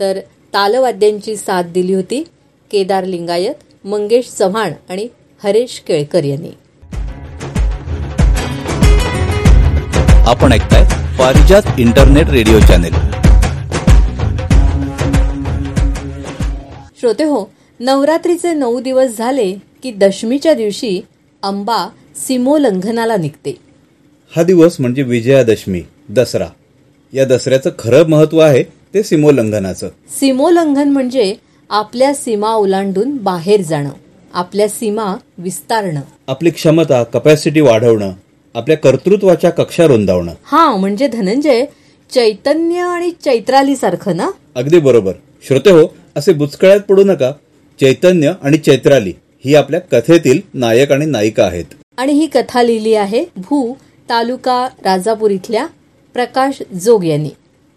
तर 0.00 0.20
तालवाद्यांची 0.54 1.36
साथ 1.36 1.62
दिली 1.62 1.94
होती 1.94 2.22
केदार 2.70 3.04
लिंगायत 3.04 3.86
मंगेश 3.86 4.28
चव्हाण 4.28 4.72
आणि 4.88 5.08
हरेश 5.44 5.82
केळकर 5.88 6.24
यांनी. 6.24 6.50
आपण 10.30 10.52
ऐकताय 10.52 10.84
पारिजात 11.18 11.78
इंटरनेट 11.78 12.30
रेडिओ 12.30 12.60
चॅनेल. 12.60 12.94
श्रोते 17.00 17.24
हो 17.24 17.44
नवरात्रीचे 17.80 18.52
नऊ 18.54 18.80
दिवस 18.80 19.18
झाले 19.18 19.52
की 19.82 19.90
दशमीच्या 19.90 20.54
दिवशी 20.54 21.00
अंबा 21.42 21.88
सीमोल्लंघनाला 22.16 23.16
निघते. 23.16 23.56
हा 24.36 24.42
दिवस 24.42 24.76
म्हणजे 24.80 25.02
विजयादशमी 25.02 25.82
दसरा. 26.08 26.46
या 27.12 27.24
दसऱ्याचं 27.24 27.70
खरं 27.78 28.08
महत्त्व 28.08 28.38
आहे 28.38 28.62
ते 28.62 29.02
सीमोल्लंघनाचं. 29.02 29.88
सीमोल्लंघन 30.20 30.88
म्हणजे 30.88 31.34
आपल्या 31.70 32.14
सीमा 32.14 32.54
ओलांडून 32.54 33.16
बाहेर 33.16 33.62
जाणं 33.62 33.90
आपल्या 34.34 34.68
सीमा 34.68 35.16
विस्तारणं. 35.38 36.00
आपली 36.28 36.50
क्षमता 36.50 37.02
कपॅसिटी 37.02 37.60
वाढवणं 37.60 38.12
आपल्या 38.54 38.76
कर्तृत्वाच्या 38.76 39.50
कक्षा 39.50 39.86
रुंदावणं. 39.86 40.32
हा 40.44 40.76
म्हणजे 40.76 41.08
धनंजय 41.08 41.64
चैतन्य 42.10 42.78
आणि 42.78 43.10
चैत्राली 43.24 43.76
सारखं 43.76 44.16
ना? 44.16 44.30
अगदी 44.54 44.78
बरोबर. 44.78 45.12
श्रोते 45.48 45.70
हो 45.70 45.94
असे 46.16 46.32
बुचकळ्यात 46.32 46.80
पडू 46.80 47.04
नका. 47.04 47.32
चैतन्य 47.80 48.32
आणि 48.42 48.58
चैत्राली 48.58 49.12
ही 49.44 49.54
आपल्या 49.54 49.80
कथेतील 49.80 50.40
नायक 50.54 50.92
आणि 50.92 51.06
नायिका 51.06 51.44
आहेत. 51.44 51.64
आणि 51.96 52.12
ही 52.12 52.26
कथा 52.26 52.62
लिहिली 52.62 52.94
आहे 52.94 53.24
भू 53.36 53.74
तालुका 54.08 54.68
राजापूर 54.84 55.30
इथल्या 55.30 55.66
प्रकाश 56.12 56.62
जोग 56.80 57.04
यांनी. 57.04 57.30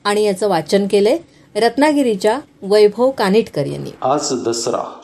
आणि 0.03 0.23
याचं 0.23 0.47
वाचन 0.47 0.87
केलंय 0.87 1.17
रत्नागिरीच्या 1.55 2.39
वैभव 2.61 3.11
कानिटकर 3.11 3.65
यांनी. 3.65 3.89
आज 4.01 4.33
दसरा 4.33 4.99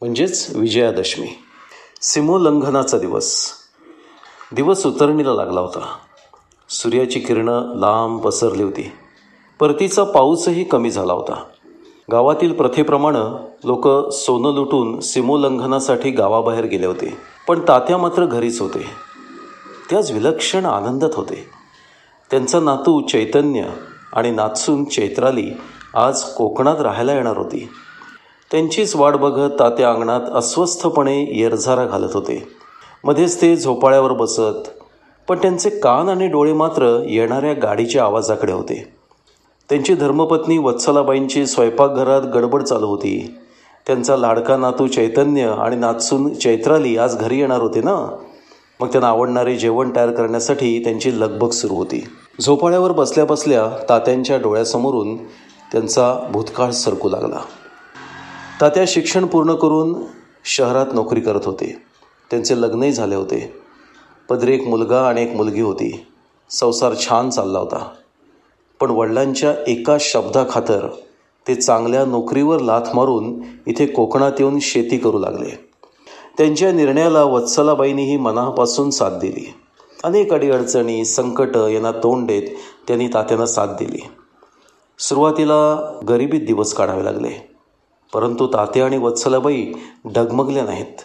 म्हणजेच 0.00 0.56
विजयादशमी. 0.56 1.28
सीमोल्लंघनाचा 2.02 2.98
दिवस. 2.98 3.50
दिवस 4.52 4.86
उतरणीला 4.86 5.34
लागला 5.34 5.60
होता. 5.60 5.96
सूर्याची 6.70 7.20
किरणं 7.20 7.76
लांब 7.76 8.20
पसरली 8.20 8.62
होती. 8.62 8.92
परतीचा 9.60 10.04
पाऊसही 10.04 10.64
कमी 10.64 10.90
झाला 10.90 11.12
होता. 11.12 11.44
गावातील 12.12 12.52
प्रथेप्रमाणे 12.52 13.18
लोक 13.64 14.10
सोनं 14.12 14.54
लुटून 14.54 15.00
सीमोल्लंघनासाठी 15.00 16.10
गावाबाहेर 16.10 16.64
गेले 16.64 16.86
होते. 16.86 17.16
पण 17.48 17.60
तात्या 17.68 17.98
मात्र 17.98 18.24
घरीच 18.24 18.60
होते. 18.60 18.86
त्याच 19.90 20.10
विलक्षण 20.10 20.64
आनंदात 20.64 21.10
होते. 21.14 21.46
त्यांचा 22.30 22.60
नातू 22.60 23.00
चैतन्य 23.00 23.62
आणि 24.12 24.30
नातसून 24.30 24.84
चैत्राली 24.84 25.50
आज 25.94 26.22
कोकणात 26.22 26.80
राहायला 26.80 27.12
येणार 27.12 27.36
होती. 27.36 27.68
त्यांचीच 28.50 28.96
वाट 28.96 29.14
बघत 29.14 29.50
तात्या 29.58 29.90
अंगणात 29.90 30.20
अस्वस्थपणे 30.34 31.24
येरझारा 31.30 31.84
घालत 31.84 32.14
होते. 32.14 32.48
मध्येच 33.04 33.40
ते 33.42 33.56
झोपाळ्यावर 33.56 34.12
बसत 34.12 34.68
पण 35.28 35.38
त्यांचे 35.38 35.70
कान 35.70 36.08
आणि 36.08 36.26
डोळे 36.26 36.52
मात्र 36.52 37.02
येणाऱ्या 37.08 37.52
गाडीच्या 37.52 38.04
आवाजाकडे 38.04 38.52
होते. 38.52 39.01
त्यांची 39.72 39.94
धर्मपत्नी 39.94 40.58
वत्सलाबाईंची 40.58 41.46
स्वयंपाकघरात 41.46 42.22
गडबड 42.22 42.62
चालू 42.62 42.86
होती. 42.86 43.34
त्यांचा 43.86 44.16
लाडका 44.16 44.56
नातू 44.56 44.86
चैतन्य 44.86 45.42
आणि 45.58 45.76
नातसून 45.76 46.34
चैत्राली 46.34 46.96
आज 46.96 47.16
घरी 47.16 47.40
येणार 47.40 47.62
होते 47.62 47.80
ना? 47.80 48.16
मग 48.80 48.88
त्यांना 48.88 49.08
आवडणारे 49.08 49.56
जेवण 49.56 49.96
तयार 49.96 50.10
करण्यासाठी 50.10 50.84
त्यांची 50.84 51.20
लगबग 51.20 51.50
सुरू 51.50 51.74
होती. 51.74 52.08
झोपाळ्यावर 52.40 52.92
बसल्या 52.92 53.24
बसल्या 53.24 53.84
तात्यांच्या 53.88 54.36
डोळ्यासमोरून 54.36 55.16
त्यांचा 55.72 56.28
भूतकाळ 56.32 56.70
सरकू 56.70 57.08
लागला. 57.08 57.38
तात्या 58.60 58.84
शिक्षण 58.86 59.26
पूर्ण 59.26 59.54
करून 59.54 59.94
शहरात 60.44 60.86
नोकरी 60.94 61.20
करत 61.20 61.46
होते. 61.46 61.82
त्यांचे 62.30 62.62
लग्नही 62.62 62.92
झाले 62.92 63.14
होते. 63.14 63.52
पदरी 64.28 64.54
एक 64.54 64.68
मुलगा 64.68 65.02
आणि 65.02 65.22
एक 65.22 65.34
मुलगी 65.34 65.60
होती. 65.60 66.06
संसार 66.50 66.92
छान 66.94 67.30
चालला 67.30 67.58
होता. 67.58 67.90
पण 68.82 68.90
वडिलांच्या 68.90 69.54
एका 69.66 69.96
शब्दाखातर 70.00 70.88
ते 71.48 71.54
चांगल्या 71.54 72.04
नोकरीवर 72.04 72.60
लाथ 72.60 72.80
मारून 72.94 73.42
इथे 73.66 73.86
कोकणात 73.86 74.32
येऊन 74.38 74.58
शेती 74.58 74.98
करू 74.98 75.18
लागले. 75.18 75.68
त्यांच्या 76.38 76.72
निर्णयाला 76.72 77.24
वत्सलाबाईंनीही 77.24 78.16
मनापासून 78.16 78.90
साथ 78.90 79.10
दिली. 79.10 79.54
अनेक 80.04 80.32
अडीअडचणी 80.32 81.04
संकटं 81.04 81.68
यांना 81.68 81.90
तोंड 81.90 82.26
देत 82.26 82.42
त्यांनी 82.88 83.08
तात्यांना 83.08 83.46
साथ 83.46 83.66
दिली. 83.66 84.00
सुरुवातीला 84.98 85.92
गरिबीत 86.08 86.40
दिवस 86.40 86.74
काढावे 86.74 87.04
लागले. 87.04 87.48
परंतु 88.14 88.46
ताते 88.46 88.80
आणि 88.80 88.98
वत्सलाबाई 88.98 89.66
डगमगल्या 90.04 90.64
नाहीत. 90.64 91.00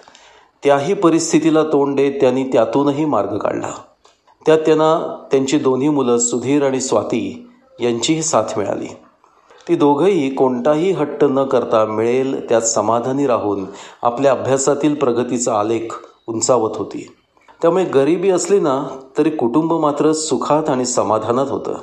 त्याही 0.64 0.94
परिस्थितीला 0.94 1.64
तोंड 1.64 1.96
देत 1.96 2.12
त्यांनी 2.22 2.44
त्यातूनही 2.44 3.06
मार्ग 3.06 3.38
काढला. 3.38 3.72
त्यात 4.46 4.60
त्यांना 4.60 5.24
त्यांची 5.32 5.58
दोन्ही 5.58 5.90
मुलं 5.90 6.18
सुधीर 6.18 6.66
आणि 6.66 6.82
स्वाती 6.82 7.47
यांचीही 7.80 8.24
साथ 8.24 8.58
मिळाली. 8.58 8.88
ती 9.68 9.76
दोघंही 9.76 10.30
कोणताही 10.30 10.92
हट्ट 10.92 11.24
न 11.24 11.44
करता 11.44 11.86
मिळेल 11.86 12.50
त्यात 12.50 12.62
समाधानी 12.62 13.28
राहून 13.28 13.66
आपल्या 14.02 14.32
अभ्यासातील 14.32 14.96
प्रगतीचा 14.96 15.60
आलेख 15.60 16.06
उंचावत 16.28 16.72
होती. 16.76 17.16
त्यामुळे 17.62 17.86
गरिबी 17.86 18.30
असली 18.30 18.60
ना 18.60 18.84
तरी 19.18 19.30
कुटुंब 19.30 19.74
मात्र 19.74 20.12
सुखात 20.12 20.70
आणि 20.70 20.86
समाधानात 20.86 21.48
होतं. 21.50 21.76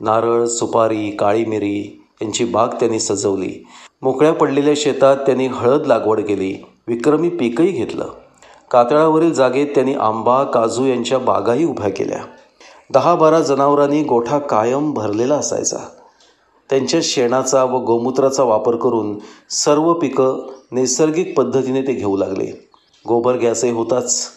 नारळ 0.00 0.44
सुपारी 0.44 1.10
काळी 1.10 1.44
मिरी 1.44 2.04
यांची 2.22 2.44
बाग 2.44 2.68
त्यांनी 2.68 3.00
सजवली. 3.00 3.66
मोकळ्या 4.02 4.32
पडलेल्या 4.32 4.74
शेतात 4.76 5.16
त्यांनी 5.16 5.46
हळद 5.46 5.86
लागवड 5.86 6.20
केली. 6.20 6.66
विक्रमी 6.88 7.28
पीकही 7.28 7.70
घेतलं. 7.70 8.08
कातळावरील 8.70 9.32
जागेत 9.32 9.66
त्यांनी 9.66 9.94
आंबा 9.94 10.44
काजू 10.44 10.84
यांच्या 10.84 11.18
बागाही 11.18 11.64
उभ्या 11.64 11.90
केल्या. 11.90 12.20
दहा 12.92 13.14
बारा 13.14 13.40
जनावरांनी 13.40 14.02
गोठा 14.02 14.38
कायम 14.38 14.92
भरलेला 14.92 15.34
असायचा. 15.34 15.76
त्यांच्या 16.70 17.00
शेणाचा 17.02 17.64
व 17.64 17.78
गोमूत्राचा 17.78 18.42
वापर 18.42 18.76
करून 18.76 19.18
सर्व 19.50 19.92
पिकं 19.92 20.50
नैसर्गिक 20.72 21.38
पद्धतीने 21.38 21.82
ते 21.82 21.92
घेऊ 21.92 22.16
लागले. 22.16 22.68
गोबर 23.08 23.36
गॅसही 23.36 23.70
होताच. 23.70 24.28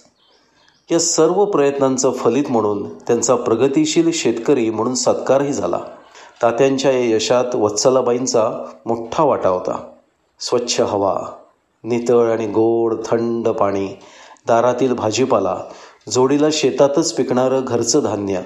या 0.91 0.99
सर्व 0.99 1.45
प्रयत्नांचं 1.45 2.11
फलित 2.11 2.43
म्हणून 2.49 2.89
त्यांचा 2.89 3.35
प्रगतिशील 3.35 4.11
शेतकरी 4.13 4.69
म्हणून 4.69 4.95
सत्कारही 4.95 5.53
झाला. 5.53 5.79
तात्यांच्या 6.41 6.91
या 6.91 7.15
यशात 7.15 7.55
वत्सलाबाईंचा 7.55 8.51
मोठा 8.85 9.23
वाटा 9.23 9.49
होता. 9.49 9.77
स्वच्छ 10.39 10.81
हवा 10.81 11.19
नितळ 11.83 12.31
आणि 12.31 12.47
गोड 12.47 12.95
थंड 13.05 13.49
पाणी 13.49 13.87
दारातील 14.47 14.93
भाजीपाला 14.93 15.57
जोडीला 16.11 16.47
शेतातच 16.51 17.13
पिकणारं 17.13 17.61
घरचं 17.67 17.99
धान्य. 18.03 18.41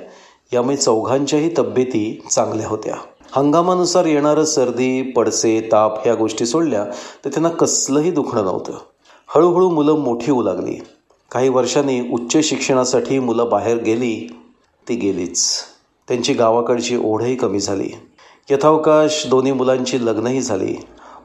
यामुळे 0.54 0.78
चौघांच्याही 0.78 1.52
तब्येती 1.58 2.26
चांगल्या 2.32 2.68
होत्या. 2.68 2.96
हंगामानुसार 3.32 4.06
येणारं 4.06 4.46
सर्दी 4.46 5.02
पडसे 5.02 5.70
ताप 5.72 6.08
या 6.08 6.16
गोष्टी 6.16 6.46
सोडल्या 6.46 6.86
तर 7.26 7.30
त्यांना 7.30 7.50
कसलंही 7.50 8.12
दुखणं 8.12 8.46
नव्हतं. 8.46 8.74
हळूहळू 9.28 9.70
मुलं 9.70 9.94
मोठी 9.94 10.32
होऊ 10.32 10.42
लागली. 10.42 10.76
काही 11.32 11.50
वर्षांनी 11.50 12.02
उच्च 12.10 12.38
शिक्षणासाठी 12.44 13.20
मुलं 13.20 13.50
बाहेर 13.50 13.78
गेली 13.78 14.36
ती 14.88 14.96
गेलीच. 14.96 15.52
त्यांची 16.08 16.34
गावाकडची 16.34 16.98
ओढही 17.04 17.36
कमी 17.36 17.60
झाली. 17.60 17.90
यथावकाश 18.52 19.28
दोन्ही 19.30 19.52
मुलांची 19.52 20.06
लग्नही 20.06 20.42
झाली. 20.42 20.76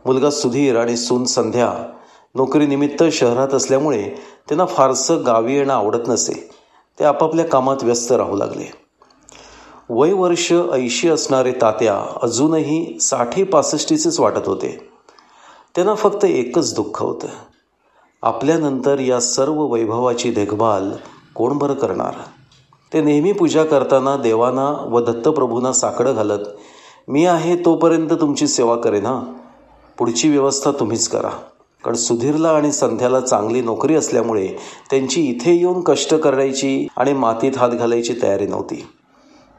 मुलगा 0.07 0.30
सुधीर 0.30 0.76
आणि 0.76 0.97
सून 0.97 1.24
संध्या 1.24 1.93
नोकरीनिमित्त 2.35 3.05
शहरात 3.12 3.55
असल्यामुळे 3.55 4.03
त्यांना 4.49 4.66
फारसं 4.66 5.26
गावी 5.26 5.55
येणं 5.55 5.72
आवडत 5.72 6.09
नसे. 6.09 6.51
ते 6.99 7.05
आपापल्या 7.05 7.45
कामात 7.45 7.76
व्यस्त 7.83 8.12
राहू 8.12 8.37
लागले. 8.37 8.72
वय 9.89 10.12
वर्ष 10.12 10.53
ऐंशी 10.53 11.09
असणारे 11.09 11.53
तात्या 11.53 12.18
अजूनही 12.22 12.99
साठी 13.01 13.45
पासष्टीचेच 13.45 14.20
वाटत 14.20 14.49
होते. 14.49 14.89
त्यांना 15.74 15.95
फक्त 15.95 16.24
एकच 16.24 16.74
दुःख 16.74 17.03
होतं. 17.03 17.26
आपल्यानंतर 18.22 18.99
या 18.99 19.20
सर्व 19.20 19.66
वैभवाची 19.66 20.30
देखभाल 20.30 20.93
कोण 21.35 21.59
बरं 21.59 21.74
करणार? 21.74 22.14
ते 22.93 23.01
नेहमी 23.01 23.33
पूजा 23.33 23.64
करताना 23.64 24.16
देवांना 24.16 24.89
व 24.89 25.01
दत्तप्रभूंना 25.01 25.72
साकडं 25.72 26.14
घालत 26.14 26.49
मी 27.09 27.26
आहे 27.26 27.57
तोपर्यंत 27.57 28.11
तुमची 28.11 28.47
सेवा 28.47 28.76
करेन 28.76 29.07
पुढची 29.99 30.28
व्यवस्था 30.28 30.70
तुम्हीच 30.70 31.09
करा. 31.09 31.30
कारण 31.85 31.97
सुधीरला 31.97 32.49
आणि 32.49 32.72
संध्याला 32.72 33.20
चांगली 33.20 33.61
नोकरी 33.61 33.95
असल्यामुळे 33.95 34.49
त्यांची 34.91 35.22
इथे 35.26 35.55
येऊन 35.55 35.80
कष्ट 35.80 36.14
करायची 36.14 36.87
आणि 36.97 37.12
मातीत 37.12 37.53
हात 37.57 37.70
घालायची 37.70 38.14
तयारी 38.22 38.47
नव्हती. 38.47 38.89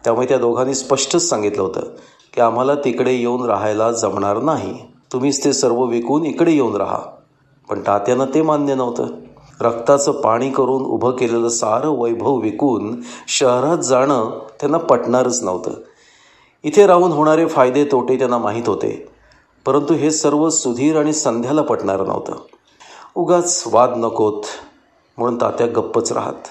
त्यामुळे 0.04 0.28
त्या 0.28 0.38
दोघांनी 0.38 0.74
स्पष्टच 0.74 1.30
सांगितलं 1.30 1.62
होतं 1.62 1.82
की 2.34 2.42
आम्हाला 2.42 2.76
तिकडे 2.76 3.14
येऊन 3.14 3.46
राहायला 3.46 3.92
जमणार 3.92 4.40
नाही. 4.40 4.74
तुम्हीच 5.14 5.46
ते 5.46 5.54
सर्व 5.54 5.86
विकून 5.86 6.26
इकडे 6.26 6.52
येऊन 6.52 6.76
राहा. 6.76 7.00
पण 7.70 7.80
तात्यानं 7.88 8.26
ते 8.34 8.42
मान्य 8.42 8.76
नव्हतं. 8.76 9.08
रक्ताचं 9.62 10.12
पाणी 10.12 10.50
करून 10.50 10.82
उभं 10.82 11.12
केलेलं 11.12 11.50
सारं 11.50 11.90
वैभव 11.90 12.36
विकून 12.36 13.02
शहरात 13.28 13.78
जाणं 13.78 14.40
त्यांना 14.60 14.78
पटणारच 14.78 15.44
नव्हतं. 15.44 15.72
इथे 16.64 16.88
राहून 16.88 17.12
होणारे 17.12 17.46
फायदे 17.46 17.86
तोटे 17.86 18.18
त्यांना 18.18 18.38
माहीत 18.38 18.70
होते. 18.70 19.13
परंतु 19.66 19.94
हे 19.94 20.12
सर्व 20.12 20.50
सुधीर 20.50 21.00
आणि 21.00 21.14
संध्याला 21.14 21.62
पटणारं 21.62 22.08
नव्हतं. 22.08 22.36
उगाच 23.16 23.64
वाद 23.68 23.94
नकोत 23.98 24.44
म्हणून 25.18 25.42
तात्या 25.42 25.68
गप्पच 25.68 26.12
राहत. 26.12 26.48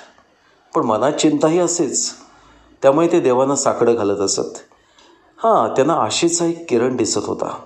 पण 0.75 0.83
मनात 0.83 1.13
चिंताही 1.13 1.59
असेच. 1.59 2.11
त्यामुळे 2.83 3.13
ते 3.13 3.21
देवांना 3.21 3.57
साकडं 3.57 3.95
घालत 3.95 4.21
असत. 4.21 4.59
हां 5.37 5.69
त्यांना 5.69 5.95
आशेचा 5.95 6.45
एक 6.45 6.71
किरण 6.71 6.97
दिसत 6.97 7.21
होता. 7.25 7.57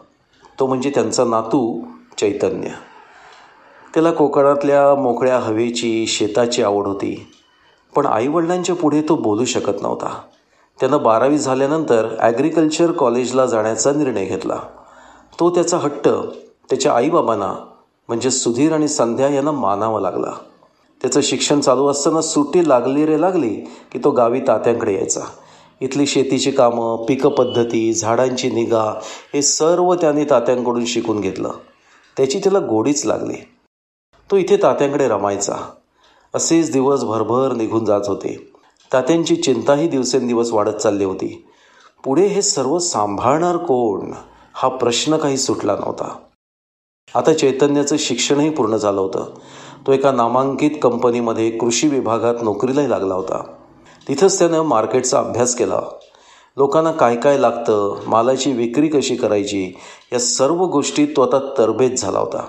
तो 0.60 0.66
म्हणजे 0.66 0.90
त्यांचा 0.90 1.24
नातू 1.24 1.80
चैतन्य. 2.18 2.68
त्याला 3.94 4.10
कोकणातल्या 4.12 4.94
मोकळ्या 4.94 5.38
हवेची 5.38 6.06
शेताची 6.06 6.62
आवड 6.62 6.86
होती. 6.86 7.32
पण 7.96 8.06
आईवडिलांच्या 8.06 8.74
पुढे 8.74 9.02
तो 9.02 9.16
बोलू 9.16 9.44
शकत 9.44 9.82
नव्हता. 9.82 10.20
त्यानं 10.80 11.02
बारावी 11.02 11.38
झाल्यानंतर 11.38 12.16
ॲग्रिकल्चर 12.20 12.92
कॉलेजला 12.92 13.46
जाण्याचा 13.46 13.92
निर्णय 13.92 14.24
घेतला. 14.24 14.58
तो 15.40 15.50
त्याचा 15.50 15.76
हट्ट 15.76 16.08
त्याच्या 16.70 16.92
आईबाबांना 16.92 17.54
म्हणजे 18.08 18.30
सुधीर 18.30 18.72
आणि 18.72 18.88
संध्या 18.88 19.28
यांना 19.28 19.50
मानावा 19.50 20.00
लागला. 20.00 20.32
त्याचं 21.02 21.20
शिक्षण 21.20 21.60
चालू 21.60 21.88
असताना 21.88 22.20
सुट्टी 22.20 22.68
लागली 22.68 23.06
रे 23.06 23.20
लागली 23.20 23.54
की 23.92 23.98
तो 24.04 24.10
गावी 24.10 24.40
तात्यांकडे 24.40 24.94
यायचा. 24.94 25.20
इथली 25.80 26.06
शेतीची 26.06 26.50
कामं 26.50 27.04
पिकं 27.04 27.30
पद्धती 27.30 27.92
झाडांची 27.92 28.50
निगा 28.50 29.00
हे 29.34 29.42
सर्व 29.42 29.94
त्याने 29.94 30.24
तात्यांकडून 30.24 30.84
शिकून 30.84 31.20
घेतलं. 31.20 31.50
त्याची 32.16 32.38
त्याला 32.38 32.58
गोडीच 32.58 33.06
लागली. 33.06 33.36
तो 34.30 34.36
इथे 34.36 34.56
तात्यांकडे 34.56 35.08
रमायचा. 35.08 35.54
असेच 36.34 36.72
दिवस 36.72 37.04
भरभर 37.04 37.52
निघून 37.52 37.84
जात 37.84 38.00
होते. 38.06 38.52
तात्यांची 38.92 39.36
चिंताही 39.36 39.88
दिवसेंदिवस 39.88 40.52
वाढत 40.52 40.76
चालली 40.76 41.04
होती. 41.04 41.46
पुढे 42.04 42.26
हे 42.26 42.42
सर्व 42.42 42.78
सांभाळणार 42.78 43.56
कोण? 43.56 44.12
हा 44.58 44.68
प्रश्न 44.68 45.16
काही 45.16 45.36
सुटला 45.36 45.76
नव्हता. 45.76 46.18
आता 47.14 47.34
चैतन्याचं 47.34 47.96
शिक्षणही 47.98 48.50
पूर्ण 48.50 48.76
झालं 48.76 49.00
होतं. 49.00 49.24
तो 49.86 49.92
एका 49.92 50.12
नामांकित 50.12 50.70
कंपनीमध्ये 50.82 51.50
कृषी 51.50 51.88
विभागात 51.88 52.34
नोकरीलाही 52.42 52.90
लागला 52.90 53.14
होता. 53.14 53.42
तिथंच 54.08 54.38
त्यानं 54.38 54.62
मार्केटचा 54.62 55.18
अभ्यास 55.18 55.54
केला. 55.54 55.80
लोकांना 56.56 56.92
काय 56.92 57.16
काय 57.16 57.38
लागतं 57.38 58.00
मालाची 58.06 58.52
विक्री 58.52 58.88
कशी 58.88 59.16
करायची 59.16 59.78
या 60.12 60.18
सर्व 60.18 60.64
गोष्टीत 60.64 61.08
तो 61.16 61.22
आता 61.22 61.38
तरबेज 61.58 62.00
झाला 62.00 62.18
होता. 62.18 62.46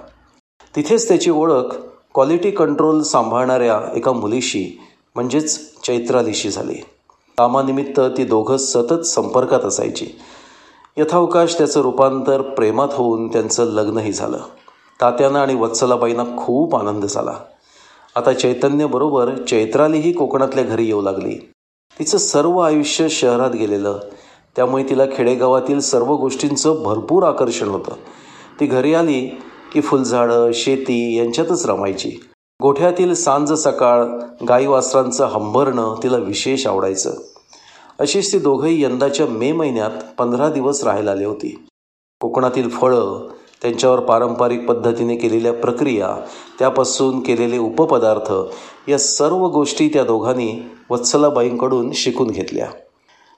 तिथेच 0.75 1.07
त्याची 1.07 1.31
ओळख 1.31 1.75
क्वालिटी 2.13 2.51
कंट्रोल 2.51 3.01
सांभाळणाऱ्या 3.01 3.81
एका 3.95 4.11
मुलीशी 4.11 4.81
म्हणजेच 5.15 5.75
चैत्रालीशी 5.81 6.49
झाली. 6.49 6.75
कामानिमित्त 7.37 7.99
ती 7.99 8.23
दोघं 8.23 8.57
सतत 8.57 9.01
संपर्कात 9.01 9.59
असायची. 9.59 10.07
यथावकाश 10.97 11.57
त्याचं 11.57 11.81
रूपांतर 11.81 12.41
प्रेमात 12.41 12.87
होऊन 12.91 13.27
त्यांचं 13.27 13.63
लग्नही 13.63 14.13
झालं. 14.13 14.37
तात्यांना 15.01 15.41
आणि 15.41 15.55
वत्सलाबाईंना 15.55 16.23
खूप 16.23 16.75
आनंद 16.75 17.05
झाला. 17.05 17.33
आता 18.15 18.33
चैतन्यबरोबर 18.33 19.35
चैत्रालीही 19.49 20.11
कोकणातल्या 20.11 20.63
घरी 20.63 20.85
येऊ 20.85 21.01
लागली. 21.01 21.51
तिचं 21.99 22.17
सर्व 22.17 22.57
आयुष्य 22.57 23.09
शहरात 23.09 23.51
गेलेलं. 23.51 23.99
त्यामुळे 24.55 24.83
तिला 24.83 25.03
खेडेगावातील 25.15 25.79
सर्व 25.79 26.15
गोष्टींचं 26.15 26.83
भरपूर 26.83 27.23
आकर्षण 27.23 27.67
होतं. 27.67 27.91
ती 28.59 28.65
घरी 28.65 28.93
आली 28.93 29.41
की 29.73 29.81
फुलझाडं 29.81 30.51
शेती 30.53 31.17
यांच्यातच 31.17 31.65
रमायची. 31.65 32.11
गोठ्यातील 32.61 33.13
सांज 33.13 33.53
सकाळ 33.53 34.05
गाई 34.49 34.65
वासरांचं 34.65 35.25
हंबरणं 35.25 35.95
तिला 36.03 36.17
विशेष 36.17 36.67
आवडायचं. 36.67 37.13
अशीच 37.99 38.33
ती 38.33 38.39
दोघंही 38.39 38.83
यंदाच्या 38.83 39.25
मे 39.25 39.51
महिन्यात 39.51 39.91
पंधरा 40.17 40.49
दिवस 40.49 40.83
राहायला 40.83 41.11
आली 41.11 41.25
होती. 41.25 41.67
कोकणातील 42.21 42.69
फळं 42.69 43.27
त्यांच्यावर 43.61 43.99
पारंपरिक 43.99 44.65
पद्धतीने 44.65 45.15
केलेल्या 45.15 45.53
प्रक्रिया 45.53 46.25
त्यापासून 46.59 47.19
केलेले 47.19 47.57
उपपदार्थ 47.57 48.33
या 48.89 48.99
सर्व 48.99 49.47
गोष्टी 49.47 49.87
त्या 49.87 50.03
दोघांनी 50.03 50.71
वत्सलाबाईंकडून 50.89 51.91
शिकून 51.93 52.27
घेतल्या. 52.27 52.67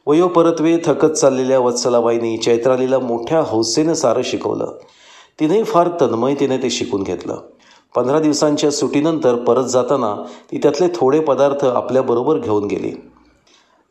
वयोपरत्वे 0.07 0.77
थकत 0.85 1.07
चाललेल्या 1.07 1.59
वत्सलाबाईंनी 1.59 2.37
चैत्रालीला 2.37 2.99
मोठ्या 2.99 3.43
हौसेनं 3.47 3.93
सारं 3.93 4.21
शिकवलं. 4.23 4.67
तिनेही 5.39 5.63
फार 5.63 5.89
तन्मयतेने 6.01 6.57
ते 6.57 6.69
शिकून 6.69 7.03
घेतलं. 7.03 7.37
पंधरा 7.95 8.19
दिवसांच्या 8.19 8.71
सुटीनंतर 8.71 9.35
परत 9.35 9.63
जाताना 9.63 10.15
ती 10.51 10.57
त्यातले 10.57 10.87
थोडे 10.95 11.19
पदार्थ 11.19 11.65
आपल्याबरोबर 11.65 12.37
घेऊन 12.37 12.65
गेली. 12.65 12.91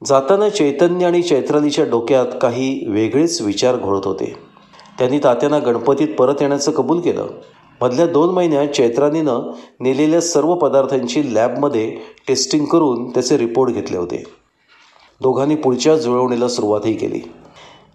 जाताना 0.07 0.49
चैतन्य 0.49 1.07
आणि 1.07 1.22
चैत्रालीच्या 1.22 1.84
डोक्यात 1.84 2.26
काही 2.42 2.84
वेगळेच 2.88 3.42
विचार 3.42 3.76
घोळत 3.76 4.01
होते. 4.05 4.36
त्यांनी 4.99 5.18
तात्यांना 5.18 5.59
गणपतीत 5.59 6.09
परत 6.18 6.34
येण्याचं 6.40 6.72
कबूल 6.72 7.01
केलं. 7.01 7.26
मधल्या 7.80 8.07
दोन 8.07 8.34
महिन्यात 8.34 8.68
चैत्रानीनं 8.68 9.53
नेलेल्या 9.80 10.20
सर्व 10.20 10.55
पदार्थांची 10.55 11.34
लॅबमध्ये 11.34 11.96
टेस्टिंग 12.28 12.64
करून 12.64 13.11
त्याचे 13.11 13.38
रिपोर्ट 13.38 13.72
घेतले 13.72 13.96
होते. 13.96 14.24
दोघांनी 15.20 15.55
पुढच्या 15.55 15.96
जुळवणीला 15.96 16.49
सुरुवातही 16.49 16.94
केली. 16.94 17.20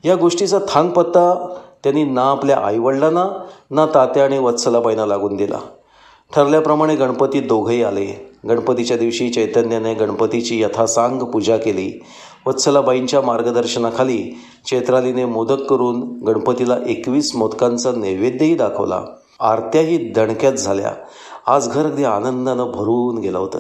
या 0.03 0.15
गोष्टीचा 0.15 0.59
थांगपत्ता 0.69 1.55
त्यांनी 1.83 2.03
ना 2.03 2.23
आपल्या 2.23 2.57
आईवडिलांना 2.57 3.45
ना 3.71 3.85
तात्या 3.85 4.23
आणि 4.23 4.39
वत्सलाबाईंना 4.39 5.05
लागून 5.05 5.35
दिला. 5.35 5.59
ठरल्याप्रमाणे 6.36 6.95
गणपती 6.95 7.39
दोघंही 7.39 7.84
आले. 7.84 8.31
गणपतीच्या 8.47 8.97
दिवशी 8.97 9.29
चैतन्याने 9.29 9.93
गणपतीची 9.93 10.61
यथासांग 10.61 11.19
पूजा 11.19 11.57
केली. 11.57 12.03
वत्सलाबाईंच्या 12.45 13.21
मार्गदर्शनाखाली 13.21 14.39
चैत्रालीने 14.69 15.25
मोदक 15.25 15.61
करून 15.61 16.01
गणपतीला 16.25 16.77
एकवीस 16.88 17.36
मोदकांचा 17.36 17.91
नैवेद्यही 17.91 18.55
दाखवला. 18.55 19.01
आरत्याही 19.39 19.97
दणक्यात 19.97 20.53
झाल्या. 20.53 20.91
आज 21.47 21.69
घर 21.69 21.86
अगदी 21.86 22.03
आनंदानं 22.03 22.71
भरून 22.71 23.17
गेलं 23.17 23.38
होतं. 23.38 23.59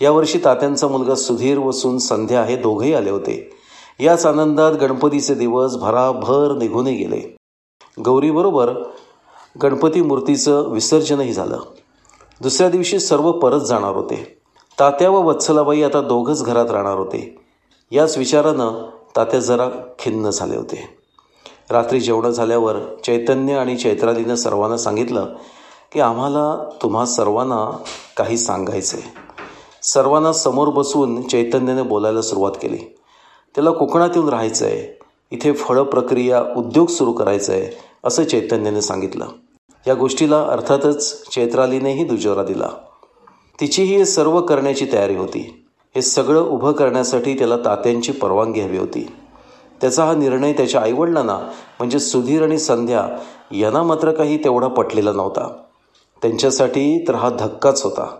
यावर्षी 0.00 0.38
तात्यांचा 0.44 0.88
मुलगा 0.88 1.14
सुधीर 1.14 1.58
व 1.58 1.70
सून 1.70 1.98
संध्या 1.98 2.44
हे 2.44 2.56
दोघेही 2.56 2.94
आले 2.94 3.10
होते. 3.10 3.50
याच 4.00 4.26
आनंदात 4.26 4.72
गणपतीचे 4.72 5.34
दिवस 5.34 5.76
भराभर 5.76 6.54
निघूनही 6.58 6.96
गेले. 6.96 7.36
गौरीबरोबर 8.04 8.72
गणपती 9.62 10.02
मूर्तीचं 10.02 10.70
विसर्जनही 10.70 11.32
झालं. 11.32 11.58
दुसऱ्या 12.42 12.70
दिवशी 12.70 12.98
सर्व 12.98 13.32
परत 13.32 13.60
जाणार 13.60 13.94
होते. 13.96 14.38
तात्या 14.80 15.10
व 15.10 15.22
वत्सलाबाई 15.22 15.82
आता 15.82 16.00
दोघंच 16.00 16.44
घरात 16.44 16.70
राहणार 16.70 16.98
होते. 16.98 17.38
याच 17.90 18.18
विचारानं 18.18 18.90
तात्या 19.16 19.40
जरा 19.40 19.68
खिन्न 19.98 20.30
झाले 20.30 20.56
होते. 20.56 20.88
रात्री 21.70 22.00
जेवणं 22.00 22.30
झाल्यावर 22.30 22.76
चैतन्य 23.04 23.54
आणि 23.54 23.76
चैत्रालीनं 23.76 24.34
सर्वांना 24.34 24.76
सांगितलं 24.76 25.26
की 25.92 26.00
आम्हाला 26.00 26.68
तुम्हा 26.82 27.06
सर्वांना 27.06 27.82
काही 28.16 28.38
सांगायचं 28.38 28.96
आहे 28.96 29.10
सर्वांना 29.82 30.32
समोर 30.32 30.68
बसून 30.68 31.22
चैतन्याने 31.22 31.82
बोलायला 31.82 32.22
सुरुवात 32.22 32.52
केली. 32.62 32.78
त्याला 33.54 33.70
कोकणात 33.70 34.10
येऊन 34.14 34.28
राहायचं 34.28 34.66
आहे 34.66 34.98
इथे 35.30 35.52
फळ 35.52 35.82
प्रक्रिया 35.82 36.42
उद्योग 36.56 36.86
सुरू 36.86 37.12
करायचा 37.12 37.52
आहे 37.52 37.76
असं 38.04 38.24
चैतन्याने 38.24 38.80
सांगितलं. 38.80 39.26
या 39.86 39.94
गोष्टीला 39.94 40.42
अर्थातच 40.42 41.28
चैत्रालीनेही 41.28 42.04
दुजोरा 42.04 42.42
दिला. 42.42 42.68
तिचीही 43.60 43.96
हे 43.96 44.04
सर्व 44.04 44.40
करण्याची 44.40 44.86
तयारी 44.92 45.16
होती. 45.16 45.64
हे 45.94 46.02
सगळं 46.02 46.40
उभं 46.40 46.72
करण्यासाठी 46.72 47.38
त्याला 47.38 47.56
तात्यांची 47.56 48.12
परवानगी 48.12 48.60
हवी 48.60 48.78
होती. 48.78 49.12
त्याचा 49.80 50.04
हा 50.04 50.14
निर्णय 50.14 50.52
त्याच्या 50.52 50.80
आईवडिलांना 50.80 51.38
म्हणजे 51.78 51.98
सुधीर 51.98 52.42
आणि 52.42 52.58
संध्या 52.58 53.08
यांना 53.52 53.82
मात्र 53.82 54.12
काही 54.12 54.44
तेवढा 54.44 54.68
पटलेला 54.68 55.12
नव्हता. 55.12 55.56
त्यांच्यासाठी 56.22 57.04
तर 57.08 57.14
हा 57.14 57.30
धक्काच 57.30 57.84
होता. 57.84 58.16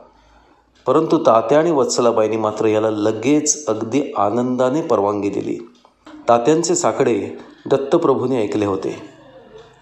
परंतु 0.86 1.18
तात्या 1.18 1.58
आणि 1.58 1.70
वत्सलाबाईंनी 1.70 2.36
मात्र 2.36 2.64
याला 2.64 2.90
लगेच 2.90 3.66
अगदी 3.68 4.02
आनंदाने 4.16 4.82
परवानगी 4.82 5.28
दिली. 5.28 5.72
तात्यांचे 6.28 6.74
साकडे 6.74 7.38
दत्तप्रभूने 7.70 8.42
ऐकले 8.42 8.66
होते. 8.66 9.15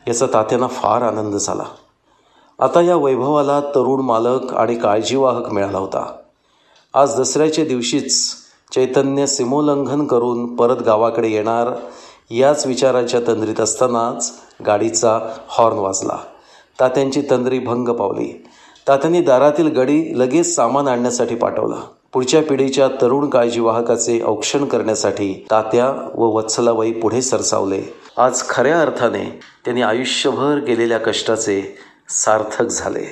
याचा 0.08 0.26
तात्यांना 0.32 0.66
फार 0.66 1.02
आनंद 1.02 1.34
झाला. 1.34 1.64
आता 2.58 2.80
या 2.80 2.96
वैभवाला 2.96 3.60
तरुण 3.60 4.00
मालक 4.00 4.54
आणि 4.54 4.74
काळजीवाहक 4.74 5.52
मिळाला 5.52 5.78
होता. 5.78 6.12
आज 6.94 7.20
दसऱ्याच्या 7.20 7.64
दिवशीच 7.64 8.34
चैतन्य 8.74 9.26
सीमोल्लंघन 9.26 10.06
करून 10.06 10.56
परत 10.56 10.76
गावाकडे 10.76 11.28
येणार 11.28 11.70
याच 12.30 12.66
विचाराच्या 12.66 13.20
तंद्रीत 13.20 13.60
असतानाच 13.60 14.32
गाडीचा 14.66 15.20
हॉर्न 15.48 15.78
वाजला. 15.78 16.18
तात्यांची 16.80 17.22
तंद्री 17.30 17.58
भंग 17.58 17.88
पावली. 17.88 18.46
तात्यांनी 18.88 19.20
दारातील 19.20 19.66
गडी 19.66 20.20
लगेच 20.20 20.54
सामान 20.54 20.88
आणण्यासाठी 20.88 21.34
पाठवला. 21.34 21.80
पुढच्या 22.14 22.42
पिढीच्या 22.42 22.88
तरुण 22.88 23.30
काळजीवाहकाचे 23.30 24.20
औक्षण 24.24 24.64
करण्यासाठी 24.64 25.46
तात्या 25.50 26.10
व 26.14 26.24
वत्सलाबाई 26.24 26.92
पुढे 26.92 27.22
सरसावले. 27.22 27.82
आज 28.16 28.42
खऱ्या 28.48 28.80
अर्थाने 28.80 29.40
त्यांनी 29.64 29.82
आयुष्यभर 29.82 30.58
केलेल्या 30.58 30.98
कष्टाचे 30.98 31.76
सार्थक 32.08 32.66
झाले. 32.66 33.04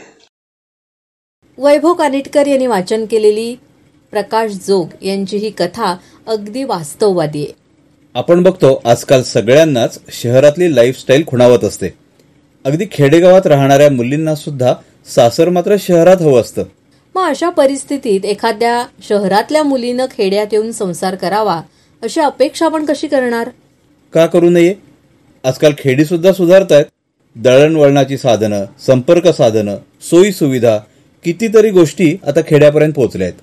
वैभव 1.59 1.93
कानिटकर 1.93 2.47
यांनी 2.47 2.67
वाचन 2.67 3.05
केलेली 3.05 3.55
प्रकाश 4.11 4.53
जोग 4.69 4.89
यांची 5.03 5.37
ही 5.37 5.51
कथा 5.51 5.97
अगदी 6.27 6.65
वास्तववादी 6.65 7.45
आहे. 7.45 7.53
आपण 8.15 8.43
बघतो 8.43 8.81
आजकाल 8.85 9.23
सगळ्यांनाच 9.23 9.99
शहरातली 10.09 10.77
लाईफस्टाईल 10.77 11.25
खुणावत 11.27 11.65
असते. 11.65 11.89
अगदी 12.65 12.87
खेडेगावात 12.93 13.47
राहणाऱ्या 13.47 13.91
मुलींना 13.91 14.35
सुद्धा 14.35 14.75
सासर 15.15 15.49
मात्र 15.49 15.77
शहरात 15.79 16.23
हवं 16.23 16.41
असतं. 16.41 16.63
मग 17.15 17.29
अशा 17.29 17.49
परिस्थितीत 17.51 18.25
एखाद्या 18.25 18.83
शहरातल्या 19.09 19.63
मुलीनं 19.63 20.07
खेड्यात 20.17 20.53
येऊन 20.53 20.71
संसार 20.73 21.15
करावा 21.15 21.61
अशी 22.03 22.21
अपेक्षा 22.21 22.67
आपण 22.67 22.85
कशी 22.85 23.07
करणार? 23.07 23.49
का 24.15 24.27
करू 24.27 24.51
नये? 24.51 24.75
आजकाल 25.45 25.73
खेडी 25.79 26.05
सुद्धा 26.05 26.33
सुधारत 26.33 26.73
आहेत 26.73 26.85
दळणवळणाची 27.37 28.17
साधनं 28.19 28.65
संपर्क 28.87 29.27
साधनं 29.29 29.77
सोयी 30.11 30.33
सुविधा 30.33 30.77
कितीतरी 31.25 31.71
गोष्टी 31.71 32.17
आता 32.27 32.41
खेड्यापर्यंत 32.47 32.93
पोहोचल्या 32.93 33.27
आहेत 33.27 33.41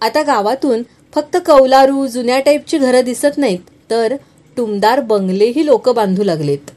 आता 0.00 0.22
गावातून 0.22 0.82
फक्त 1.14 1.36
कौलारू 1.46 2.06
जुन्या 2.06 2.38
टाईपची 2.40 2.78
घरं 2.78 3.04
दिसत 3.04 3.38
नाहीत 3.38 3.70
तर 3.90 4.14
टुमदार 4.56 5.00
बंगलेही 5.00 5.66
लोक 5.66 5.88
बांधू 5.88 6.22
लागलेत. 6.24 6.70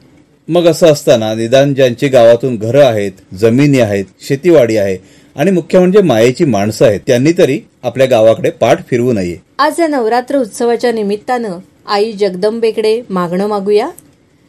मग 0.48 0.66
असं 0.66 0.92
असताना 0.92 1.32
निदान 1.34 1.74
ज्यांची 1.74 2.08
गावातून 2.08 2.56
घरं 2.56 2.84
आहेत 2.84 3.12
जमिनी 3.34 3.80
आहेत 3.80 4.04
शेतीवाडी 4.20 4.76
आहे 4.76 4.96
आणि 5.38 5.50
मुख्य 5.50 5.78
म्हणजे 5.78 6.00
मायेची 6.02 6.44
माणसं 6.44 6.84
आहेत 6.86 7.00
त्यांनी 7.06 7.32
तरी 7.38 7.58
आपल्या 7.82 8.06
गावाकडे 8.06 8.50
पाठ 8.50 8.86
फिरवू 8.88 9.12
नये. 9.12 9.36
आज 9.58 9.80
या 9.80 9.86
नवरात्र 9.86 10.36
उत्सवाच्या 10.36 10.92
निमित्तानं 10.92 11.58
आई 11.86 12.12
जगदंबेकडे 12.12 13.00
मागणं 13.10 13.46
मागूया 13.46 13.88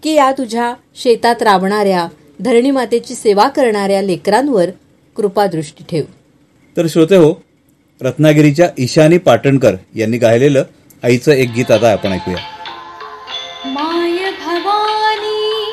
की 0.03 0.13
या 0.13 0.31
तुझ्या 0.31 0.73
शेतात 0.95 1.41
राबणाऱ्या 1.41 2.07
धरणी 2.39 2.71
मातेची 2.71 3.15
सेवा 3.15 3.47
करणाऱ्या 3.47 4.01
लेकरांवर 4.01 4.69
कृपादृष्टी 5.15 5.83
ठेव. 5.89 6.03
तर 6.77 6.87
श्रोते 6.89 7.15
हो 7.15 7.33
रत्नागिरीच्या 8.01 8.69
ईशानी 8.77 9.17
पाटणकर 9.17 9.75
यांनी 9.95 10.17
गायलेलं 10.17 10.63
आईचं 11.03 11.31
एक 11.31 11.49
गीत 11.55 11.71
आता 11.71 11.91
आपण 11.91 12.11
ऐकूया. 12.11 12.37
माय 13.65 14.31
भवानी 14.45 15.71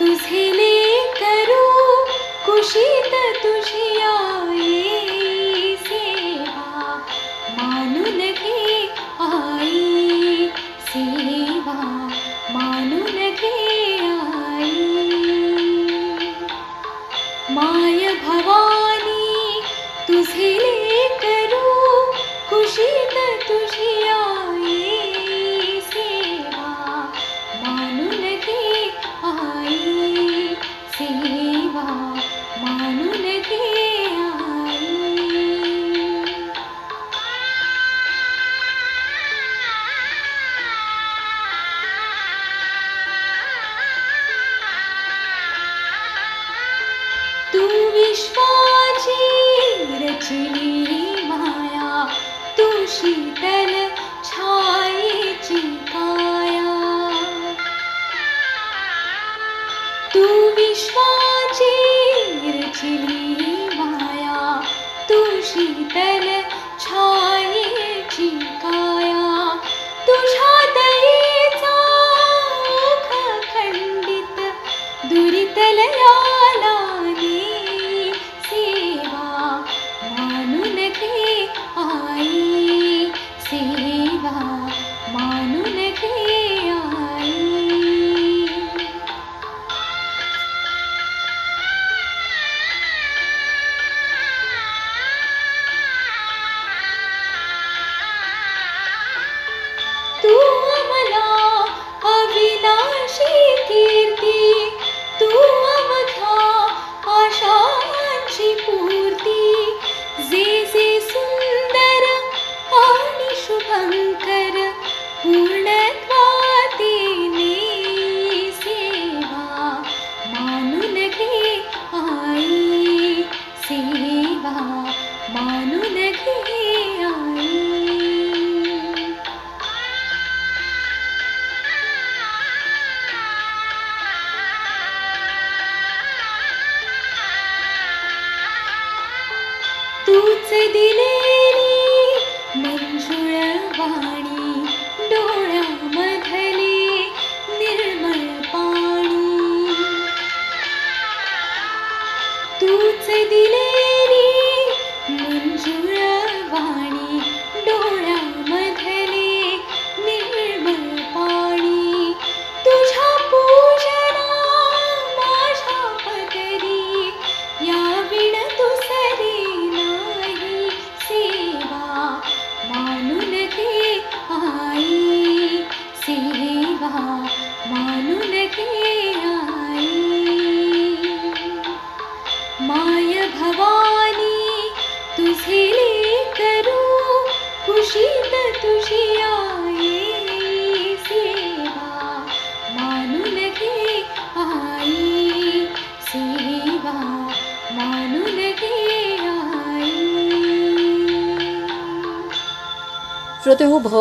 तुझे 0.00 0.53
कुशीत 2.64 3.12
तुझी 3.42 4.00
आई. 4.00 5.03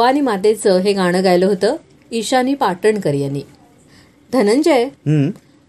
भवानी 0.04 0.22
मातेचं 0.22 0.78
हे 0.78 0.92
गाणं 0.94 1.24
गायलं 1.24 1.46
होतं 1.46 1.76
ईशानी 2.12 2.54
पाटणकर 2.54 3.14
यांनी. 3.14 3.42
धनंजय 4.34 4.86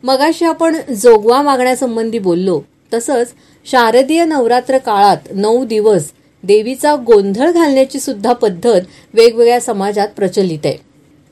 मगाशी 0.03 0.45
आपण 0.45 0.77
जोगवा 0.93 1.41
मागण्यासंबंधी 1.43 2.19
बोललो 2.19 2.61
तसंच 2.95 3.33
शारदीय 3.67 4.25
नवरात्र 4.25 4.79
काळात 4.79 5.29
नऊ 5.35 5.65
दिवस 5.65 6.11
देवीचा 6.45 6.95
गोंधळ 7.07 7.51
घालण्याची 7.51 8.01
सुद्धा 8.01 8.33
पद्धत 8.33 8.81
वेगवेगळ्या 9.15 9.61
समाजात 9.61 10.09
प्रचलित 10.17 10.67
आहे. 10.67 10.77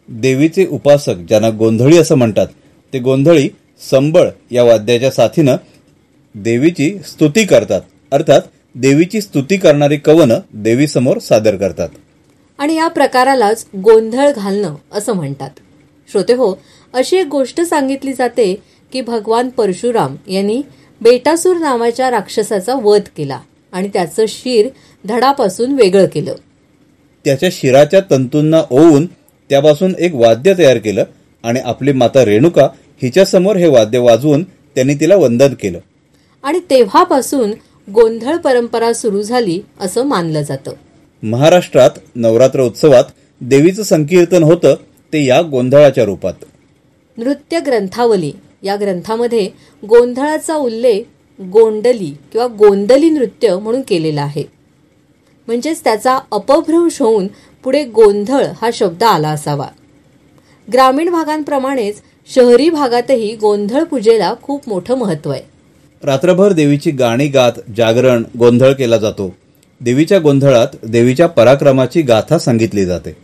देवीचे 0.08 0.66
उपासक 0.66 1.16
ज्यांना 1.28 1.50
गोंधळी 1.58 1.98
असं 1.98 2.14
म्हणतात 2.14 2.46
ते 2.92 2.98
गोंधळी 2.98 3.48
संबळ 3.90 4.28
या 4.50 4.64
वाद्याच्या 4.64 5.10
साथीनं 5.10 5.56
देवीची 6.34 6.94
स्तुती 7.06 7.44
करतात. 7.44 7.80
अर्थात 8.12 8.40
देवीची 8.74 9.20
स्तुती 9.20 9.56
करणारी 9.56 9.96
कवनं 9.96 10.38
देवीसमोर 10.54 11.18
सादर 11.18 11.56
करतात. 11.56 11.88
आणि 12.62 12.74
या 12.74 12.88
प्रकारालाच 12.88 13.66
गोंधळ 13.76 14.30
घालणं 14.30 14.74
असं 14.92 15.12
म्हणतात. 15.12 15.50
श्रोते 16.12 16.32
हो 16.32 16.54
अशी 16.94 17.16
एक 17.16 17.26
गोष्ट 17.26 17.60
सांगितली 17.60 18.12
जाते 18.12 18.62
की 18.92 19.00
भगवान 19.00 19.48
परशुराम 19.48 20.16
यांनी 20.28 20.62
बेटासूर 21.00 21.56
नावाच्या 21.56 22.10
राक्षसाचा 22.10 22.74
वध 22.74 23.00
केला 23.16 23.40
आणि 23.72 23.88
त्याचं 23.88 24.24
शिर 24.28 24.68
धडापासून 25.04 25.72
वेगळं 25.72 26.06
केलं. 26.06 26.34
त्याच्या 27.24 27.48
शिराच्या 27.52 28.00
तंतूंना 28.10 28.62
ओवून 28.70 29.06
त्यापासून 29.50 29.94
एक 29.98 30.14
वाद्य 30.14 30.54
तयार 30.58 30.78
केलं 30.78 31.04
आणि 31.44 31.60
आपली 31.60 31.92
माता 31.92 32.24
रेणुका 32.24 32.68
हिच्यासमोर 33.02 33.56
हे 33.56 33.66
वाद्य 33.66 33.98
वाजवून 33.98 34.42
त्यांनी 34.42 34.94
तिला 34.94 35.16
वंदन 35.16 35.54
केलं. 35.54 35.78
आणि 36.42 36.60
तेव्हापासून 36.70 37.50
गोंधळ 37.92 38.36
परंपरा 38.36 38.92
सुरू 38.92 39.22
झाली 39.22 39.60
असं 39.80 40.04
मानलं 40.04 40.42
जातं. 40.42 40.72
महाराष्ट्रात 41.22 41.90
नवरात्र 42.14 42.60
उत्सवात 42.60 43.04
देवीचं 43.40 43.82
संकीर्तन 43.82 44.42
होतं 44.42 44.74
ते 45.12 45.24
या 45.24 45.42
गोंधळाच्या 45.42 46.04
रूपात. 46.04 46.32
नृत्य 47.16 47.60
ग्रंथावली. 47.60 48.32
या 48.62 48.76
ग्रंथामध्ये 48.76 49.50
गोंधळाचा 49.88 50.54
उल्लेख 50.54 51.02
गोंडली 51.40 52.14
किंवा 52.32 52.46
गोंदली 52.46 53.10
नृत्य 53.10 53.58
म्हणून 53.58 53.82
केलेला 53.88 54.22
आहे. 54.22 54.44
म्हणजेच 55.46 55.84
त्याचा 55.84 56.18
अपभ्रंश 56.32 57.02
होऊन 57.02 57.26
पुढे 57.64 57.84
गोंधळ 57.84 58.44
हा 58.62 58.70
शब्द 58.72 59.02
आला 59.02 59.28
असावा. 59.28 59.66
ग्रामीण 60.72 61.10
भागांप्रमाणेच 61.10 61.96
शहरी 62.34 62.70
भागातही 62.70 63.36
गोंधळ 63.36 63.82
पूजेला 63.82 64.34
खूप 64.42 64.68
मोठं 64.68 64.94
महत्त्व 64.94 65.30
आहे. 65.30 65.42
रात्रभर 66.02 66.52
देवीची 66.52 66.90
गाणी 66.90 67.26
गात 67.26 67.52
जागरण 67.76 68.22
गोंधळ 68.38 68.72
केला 68.72 68.96
जातो. 68.96 69.34
देवीच्या 69.82 70.18
गोंधळात 70.18 70.74
देवीच्या 70.86 71.26
पराक्रमाची 71.26 72.02
गाथा 72.02 72.38
सांगितली 72.38 72.84
जाते. 72.84 73.16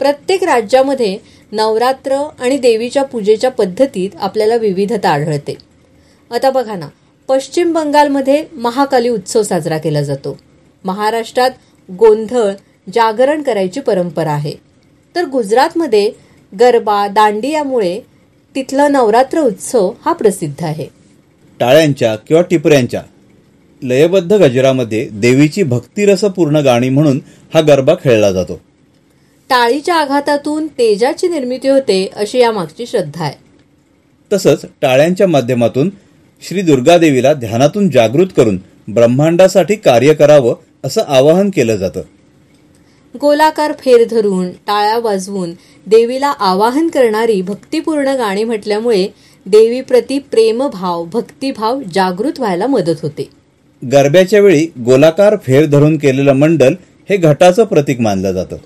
प्रत्येक 0.00 0.42
राज्यामध्ये 0.44 1.16
नवरात्र 1.52 2.16
आणि 2.38 2.56
देवीच्या 2.58 3.02
पूजेच्या 3.02 3.50
पद्धतीत 3.50 4.10
आपल्याला 4.20 4.56
विविधता 4.56 5.10
आढळते. 5.10 5.54
आता 6.30 6.50
बघा 6.50 6.74
ना 6.74 6.88
पश्चिम 7.28 7.72
बंगालमध्ये 7.72 8.44
महाकाली 8.52 9.08
उत्सव 9.08 9.42
साजरा 9.42 9.78
केला 9.78 10.02
जातो. 10.02 10.36
महाराष्ट्रात 10.84 11.50
गोंधळ 11.88 12.52
जागरण 12.94 13.42
करायची 13.42 13.80
परंपरा 13.80 14.32
आहे. 14.32 14.54
तर 15.16 15.24
गुजरातमध्ये 15.24 16.10
गरबा 16.52 17.06
दांडियामुळे 17.08 18.00
तिथला 18.54 18.88
नवरात्र 18.88 19.40
उत्सव 19.40 19.90
हा 20.04 20.12
प्रसिद्ध 20.12 20.64
आहे. 20.64 20.86
टाळ्यांच्या 21.60 22.14
किंवा 22.16 22.42
टिपऱ्यांच्या 22.42 23.02
लयबद्ध 23.82 24.32
गजरामध्ये 24.32 25.08
देवीची 25.12 25.62
भक्तिरसपूर्ण 25.62 26.56
गाणी 26.56 26.88
म्हणून 26.88 27.20
हा 27.54 27.60
गरबा 27.60 27.94
खेळला 27.94 28.32
जातो. 28.32 28.60
टाळीच्या 29.50 29.94
आघातातून 29.94 30.66
तेजाची 30.66 31.28
निर्मिती 31.28 31.68
होते 31.68 32.10
अशी 32.16 32.38
यामागची 32.38 32.86
श्रद्धा 32.86 33.24
आहे. 33.24 33.34
तसंच 34.32 34.64
टाळ्यांच्या 34.82 35.26
माध्यमातून 35.26 35.90
श्री 36.42 36.62
दुर्गादेवीला 36.62 37.32
ध्यानातून 37.34 37.90
जागृत 37.90 38.26
करून 38.36 38.58
ब्रह्मांडासाठी 38.88 39.74
कार्य 39.74 40.14
करावं 40.14 40.54
असं 40.84 41.00
आवाहन 41.00 41.50
केलं 41.50 41.76
जातं. 41.76 42.00
गोलाकार 43.14 43.72
फेर 43.78 44.04
धरून 44.10 44.50
टाळ्या 44.66 44.98
वाजवून 44.98 45.52
देवीला 45.86 46.28
आवाहन 46.28 46.88
करणारी 46.88 47.42
भक्तिपूर्ण 47.42 48.08
गाणी 48.08 48.44
म्हटल्यामुळे 48.44 49.06
देवीप्रती 49.46 50.18
प्रेमभाव 50.18 51.04
भक्तिभाव 51.04 51.80
जागृत 51.94 52.38
व्हायला 52.38 52.66
मदत 52.66 53.02
होते. 53.02 53.39
गरब्याच्या 53.82 54.40
वेळी 54.40 54.66
गोलाकार 54.84 55.36
फेर 55.36 55.66
धरून 55.66 55.96
केलेलं 55.96 56.32
मंडल 56.32 56.74
हे 57.10 57.16
घटाचं 57.16 57.64
प्रतीक 57.64 58.00
मानलं 58.00 58.32
जातं. 58.32 58.56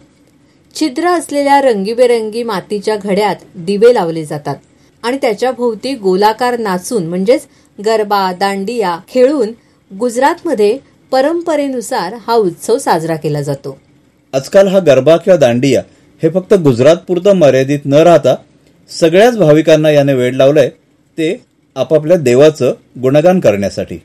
छिद्र 0.74 1.08
असलेल्या 1.08 1.60
रंगीबेरंगी 1.62 2.42
मातीच्या 2.42 2.96
घड्यात 2.96 3.36
दिवे 3.56 3.92
लावले 3.94 4.24
जातात 4.24 4.56
आणि 5.02 5.18
त्याच्या 5.22 5.52
भोवती 5.52 5.94
गोलाकार 5.94 6.58
नाचून 6.58 7.06
म्हणजेच 7.06 7.46
गरबा 7.78 8.32
दांडिया 8.32 8.96
खेळून 9.08 9.52
गुजरातमध्ये 9.90 10.78
परंपरेनुसार 11.12 12.14
हा 12.26 12.34
उत्सव 12.34 12.78
साजरा 12.78 13.16
केला 13.16 13.42
जातो. 13.42 13.78
आजकाल 14.32 14.68
हा 14.68 14.78
गरबा 14.78 15.16
किंवा 15.16 15.36
दांडिया 15.36 15.82
हे 16.22 16.28
फक्त 16.30 16.54
गुजरात 16.54 16.96
पुरतं 17.08 17.36
मर्यादित 17.36 17.78
न 17.84 17.94
राहता 17.94 18.34
सगळ्याच 18.90 19.36
भाविकांना 19.38 19.90
याने 19.90 20.14
वेळ 20.14 20.34
लावलंय 20.34 20.68
ते 21.18 21.36
आपापल्या 21.76 22.16
देवाचं 22.16 22.74
गुणगान 23.02 23.40
करण्यासाठी. 23.40 23.98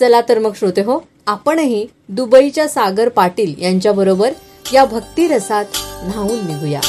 चला 0.00 0.20
तर 0.28 0.38
मग 0.38 0.52
श्रोते 0.56 0.82
हो 0.82 0.98
आपणही 1.26 1.86
दुबईच्या 2.08 2.68
सागर 2.68 3.08
पाटील 3.08 3.54
यांच्याबरोबर 3.58 4.32
या 4.72 4.84
भक्तिरसात 4.84 5.64
न्हावून 6.04 6.46
निघूया. 6.46 6.80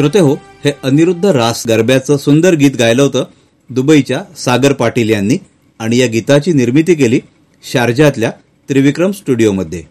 श्रोते 0.00 0.18
हो 0.18 0.34
हे 0.64 0.72
अनिरुद्ध 0.84 1.26
रास 1.26 1.62
गरब्याचं 1.68 2.16
सुंदर 2.16 2.54
गीत 2.54 2.76
गायलं 2.78 3.02
होतं 3.02 3.24
दुबईच्या 3.70 4.22
सागर 4.36 4.72
पाटील 4.72 5.10
यांनी 5.10 5.36
आणि 5.80 5.96
या 5.98 6.06
गीताची 6.06 6.52
निर्मिती 6.52 6.94
केली 6.94 7.18
शारजातल्या 7.64 8.30
त्रिविक्रम 8.68 9.10
स्टुडिओमध्ये. 9.10 9.82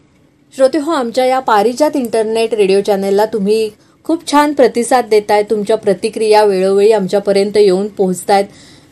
श्रोते 0.56 0.78
हो 0.78 0.92
आमच्या 0.92 1.26
या 1.26 1.40
पारिजात 1.40 1.96
इंटरनेट 1.96 2.54
रेडिओ 2.54 2.80
चॅनेलला 2.82 3.26
तुम्ही 3.26 3.70
खूप 4.04 4.26
छान 4.32 4.54
प्रतिसाद 4.54 5.10
देताय 5.10 5.44
तुमच्या 5.44 5.78
प्रतिक्रिया 5.78 6.44
वेळोवेळी 6.44 6.92
आमच्यापर्यंत 6.92 7.58
येऊन 7.58 7.88
पोहोचतायत. 7.88 8.46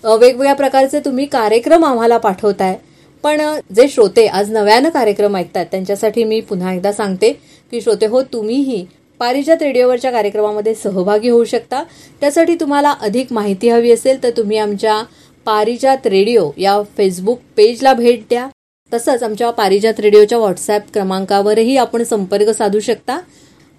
वेगवेगळ्या 0.03 0.53
प्रकारचे 0.53 0.99
तुम्ही 0.99 1.25
कार्यक्रम 1.25 1.85
आम्हाला 1.85 2.17
पाठवताय. 2.17 2.75
पण 3.23 3.41
जे 3.75 3.87
श्रोते 3.87 4.27
आज 4.27 4.51
नव्यानं 4.51 4.89
कार्यक्रम 4.89 5.35
ऐकतात 5.35 5.65
त्यांच्यासाठी 5.71 6.23
मी 6.23 6.39
पुन्हा 6.41 6.73
एकदा 6.73 6.91
सांगते 6.91 7.31
की 7.71 7.81
श्रोते 7.81 8.05
हो 8.05 8.21
तुम्हीही 8.33 8.85
पारिजात 9.19 9.61
रेडिओवरच्या 9.61 10.11
कार्यक्रमामध्ये 10.11 10.73
सहभागी 10.75 11.29
होऊ 11.29 11.43
शकता. 11.43 11.83
त्यासाठी 12.19 12.55
तुम्हाला 12.55 12.91
अधिक 13.01 13.33
माहिती 13.33 13.69
हवी 13.69 13.91
असेल 13.91 14.21
तर 14.23 14.29
तुम्ही 14.37 14.57
आमच्या 14.57 15.01
पारिजात 15.45 16.07
रेडिओ 16.07 16.49
या 16.57 16.81
फेसबुक 16.97 17.39
पेजला 17.55 17.93
भेट 17.93 18.21
द्या. 18.29 18.47
तसंच 18.91 19.23
आमच्या 19.23 19.49
पारिजात 19.51 19.99
रेडिओच्या 19.99 20.37
व्हॉट्सॲप 20.37 20.91
क्रमांकावरही 20.93 21.77
आपण 21.77 22.03
संपर्क 22.03 22.49
साधू 22.49 22.79
शकता. 22.79 23.19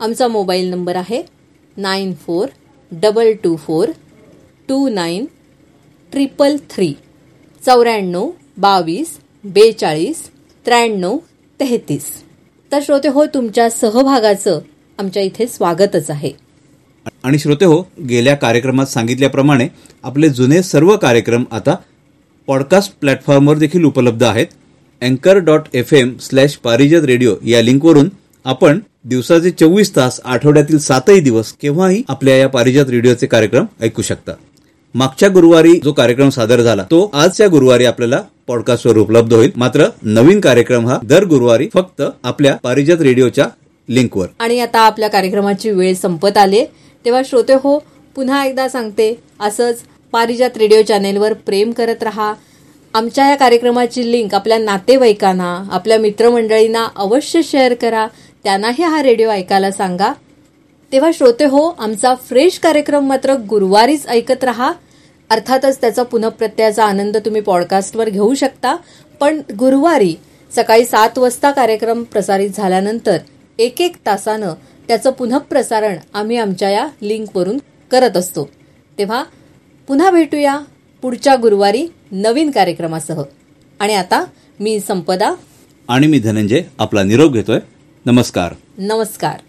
आमचा 0.00 0.28
मोबाईल 0.28 0.68
नंबर 0.70 0.96
आहे 0.96 1.22
nine 1.76 2.12
four 2.14 2.48
double 2.92 3.32
two 3.44 3.54
four 3.56 3.88
two 4.68 4.88
nine 4.88 5.24
triple 6.12 6.56
three. 6.70 6.92
चौऱ्याण्णव 7.62 8.30
बावीस 8.56 9.18
बेचाळीस 9.44 10.22
त्र्याण्णव 10.66 11.16
तेहतीस. 11.60 12.10
तर 12.72 12.78
श्रोते 12.82 13.08
हो 13.08 13.24
तुमच्या 13.26 13.68
सहभागाचं 13.70 14.58
आमच्या 14.98 15.22
इथे 15.22 15.46
स्वागतच 15.46 16.10
आहे. 16.10 16.30
आणि 17.24 17.38
श्रोते 17.38 17.64
हो 17.64 17.80
गेल्या 18.08 18.34
कार्यक्रमात 18.36 18.86
सांगितल्याप्रमाणे 18.86 19.66
आपले 20.04 20.28
जुने 20.28 20.62
सर्व 20.62 20.96
कार्यक्रम 20.96 21.44
आता 21.52 21.74
पॉडकास्ट 22.48 22.92
प्लॅटफॉर्मवर 23.00 23.58
देखील 23.58 23.84
उपलब्ध 23.84 24.22
आहेत. 24.22 24.46
अँकर 25.02 25.38
dot 25.38 25.68
F 25.74 25.92
M 25.94 26.12
slash 26.20 26.56
Parijat 26.56 27.02
radio 27.02 27.34
या 27.46 27.62
लिंकवरून 27.62 28.08
आपण 28.44 28.78
दिवसाचे 29.04 29.50
चोवीस 29.50 29.94
तास 29.96 30.20
आठवड्यातील 30.24 30.78
सातही 30.78 31.20
दिवस 31.20 31.52
केव्हाही 31.62 32.02
आपल्या 32.08 32.36
या 32.36 32.48
पारिजात 32.48 32.90
रेडिओचे 32.90 33.26
कार्यक्रम 33.26 33.66
ऐकू 33.80 34.02
शकता. 34.02 34.32
मागच्या 34.94 35.28
गुरुवारी 35.28 35.78
जो 35.84 35.92
कार्यक्रम 35.92 36.28
सादर 36.28 36.60
झाला 36.60 36.82
तो 36.82 37.04
आजच्या 37.14 37.48
गुरुवारी 37.48 37.84
आपल्याला 37.84 38.20
पॉडकास्टवर 38.46 38.96
उपलब्ध 38.96 39.32
होईल. 39.34 39.50
मात्र 39.56 39.86
नवीन 40.04 40.40
कार्यक्रम 40.40 40.88
हा 40.88 40.98
दर 41.04 41.24
गुरुवारी 41.24 41.68
फक्त 41.74 42.02
आपल्या 42.24 42.56
पारिजात 42.56 43.00
रेडिओच्या 43.00 43.46
लिंकवर. 43.88 44.26
आणि 44.38 44.60
आता 44.60 44.80
आपल्या 44.80 45.08
कार्यक्रमाची 45.08 45.70
वेळ 45.70 45.94
संपत 45.94 46.36
आली 46.36 46.64
तेव्हा 47.04 47.22
श्रोते 47.24 47.54
हो 47.54 47.78
पुन्हा 48.14 48.44
एकदा 48.44 48.68
सांगते 48.68 49.14
असंच 49.40 49.82
पारिजात 50.12 50.56
रेडिओ 50.56 50.82
चॅनेलवर 50.82 51.32
प्रेम 51.32 51.70
करत 51.70 52.02
राहा. 52.02 52.34
आमच्या 52.94 53.28
या 53.28 53.36
कार्यक्रमाची 53.36 54.12
लिंक 54.12 54.34
आपल्या 54.34 54.58
नातेवाईकांना 54.58 55.64
आपल्या 55.72 55.98
मित्रमंडळींना 55.98 56.88
अवश्य 56.96 57.42
शेअर 57.42 57.74
करा. 57.74 58.06
त्यांनाही 58.44 58.82
हा 58.82 59.02
रेडिओ 59.02 59.30
ऐकायला 59.30 59.70
सांगा. 59.70 60.12
तेव्हा 60.92 61.10
श्रोते 61.14 61.44
हो 61.44 61.68
आमचा 61.78 62.14
फ्रेश 62.14 62.58
कार्यक्रम 62.58 63.06
मात्र 63.06 63.34
गुरुवारीच 63.34 64.06
ऐकत 64.06 64.44
राहा. 64.44 64.72
अर्थातच 65.30 65.80
त्याचा 65.80 66.02
पुनप्रत्ययाचा 66.02 66.84
आनंद 66.84 67.16
तुम्ही 67.16 67.40
पॉडकास्टवर 67.40 68.08
घेऊ 68.08 68.34
शकता. 68.34 68.76
पण 69.20 69.40
गुरुवारी 69.58 70.14
सकाळी 70.56 70.84
सात 70.84 71.18
वाजता 71.18 71.50
कार्यक्रम 71.50 72.02
प्रसारित 72.02 72.50
झाल्यानंतर 72.56 73.18
एक 73.58 73.80
एक 73.80 73.96
तासानं 74.06 74.54
त्याचं 74.88 75.10
पुनःप्रसारण 75.10 75.96
आम्ही 76.14 76.36
आमच्या 76.36 76.70
या 76.70 76.88
लिंकवरून 77.02 77.58
करत 77.90 78.16
असतो. 78.16 78.50
तेव्हा 78.98 79.24
पुन्हा 79.88 80.10
भेटूया 80.10 80.60
पुढच्या 81.02 81.36
गुरुवारी 81.36 81.88
नवीन 82.12 82.50
कार्यक्रमासह. 82.50 83.22
आणि 83.80 83.94
आता 83.94 84.24
मी 84.60 84.80
संपदा. 84.80 85.34
आणि 85.88 86.06
मी 86.06 86.18
धनंजय 86.18 86.62
आपला 86.78 87.02
निरोप 87.02 87.32
घेतोय. 87.32 87.58
नमस्कार. 88.06 88.54
नमस्कार. 88.78 89.40